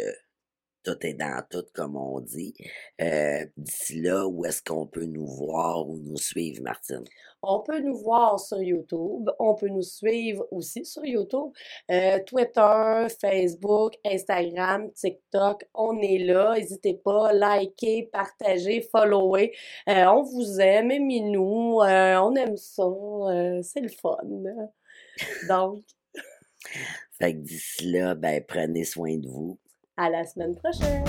tout 0.85 0.99
est 1.07 1.14
dans 1.14 1.42
tout, 1.51 1.64
comme 1.75 1.97
on 1.97 2.20
dit. 2.20 2.55
Euh, 3.01 3.47
D'ici 3.57 4.01
là, 4.03 4.27
où 4.27 4.44
est-ce 4.44 4.62
qu'on 4.62 4.87
peut 4.87 5.07
nous 5.07 5.27
voir 5.27 5.88
ou 5.88 5.97
nous 5.99 6.18
suivre, 6.18 6.62
Martine? 6.62 7.05
On 7.42 7.61
peut 7.61 7.81
nous 7.81 7.97
voir 7.97 8.38
sur 8.38 8.62
YouTube. 8.62 9.31
On 9.38 9.55
peut 9.55 9.68
nous 9.68 9.83
suivre 9.83 10.47
aussi 10.51 10.85
sur 10.85 11.05
YouTube. 11.05 11.53
Euh, 11.90 12.18
Twitter, 12.27 13.07
Facebook, 13.18 13.94
Instagram, 14.05 14.92
TikTok. 14.92 15.64
On 15.75 15.99
est 16.01 16.18
là. 16.18 16.55
N'hésitez 16.55 16.94
pas, 16.94 17.33
likez, 17.33 18.11
partagez, 18.12 18.83
followez. 18.92 19.53
Euh, 19.88 20.05
on 20.07 20.23
vous 20.23 20.61
aime, 20.61 20.90
aimez-nous. 20.90 21.79
On 21.81 22.35
aime 22.37 22.57
ça. 22.57 22.83
C'est 23.62 23.81
le 23.81 23.88
fun. 23.88 24.18
Donc. 25.49 25.83
Fait 27.18 27.35
que 27.35 27.38
d'ici 27.38 27.90
là, 27.92 28.14
ben, 28.14 28.42
prenez 28.46 28.85
soin 28.85 29.16
de 29.16 29.29
vous. 29.29 29.59
À 29.96 30.11
la 30.11 30.24
semaine 30.24 30.55
prochaine! 30.57 31.05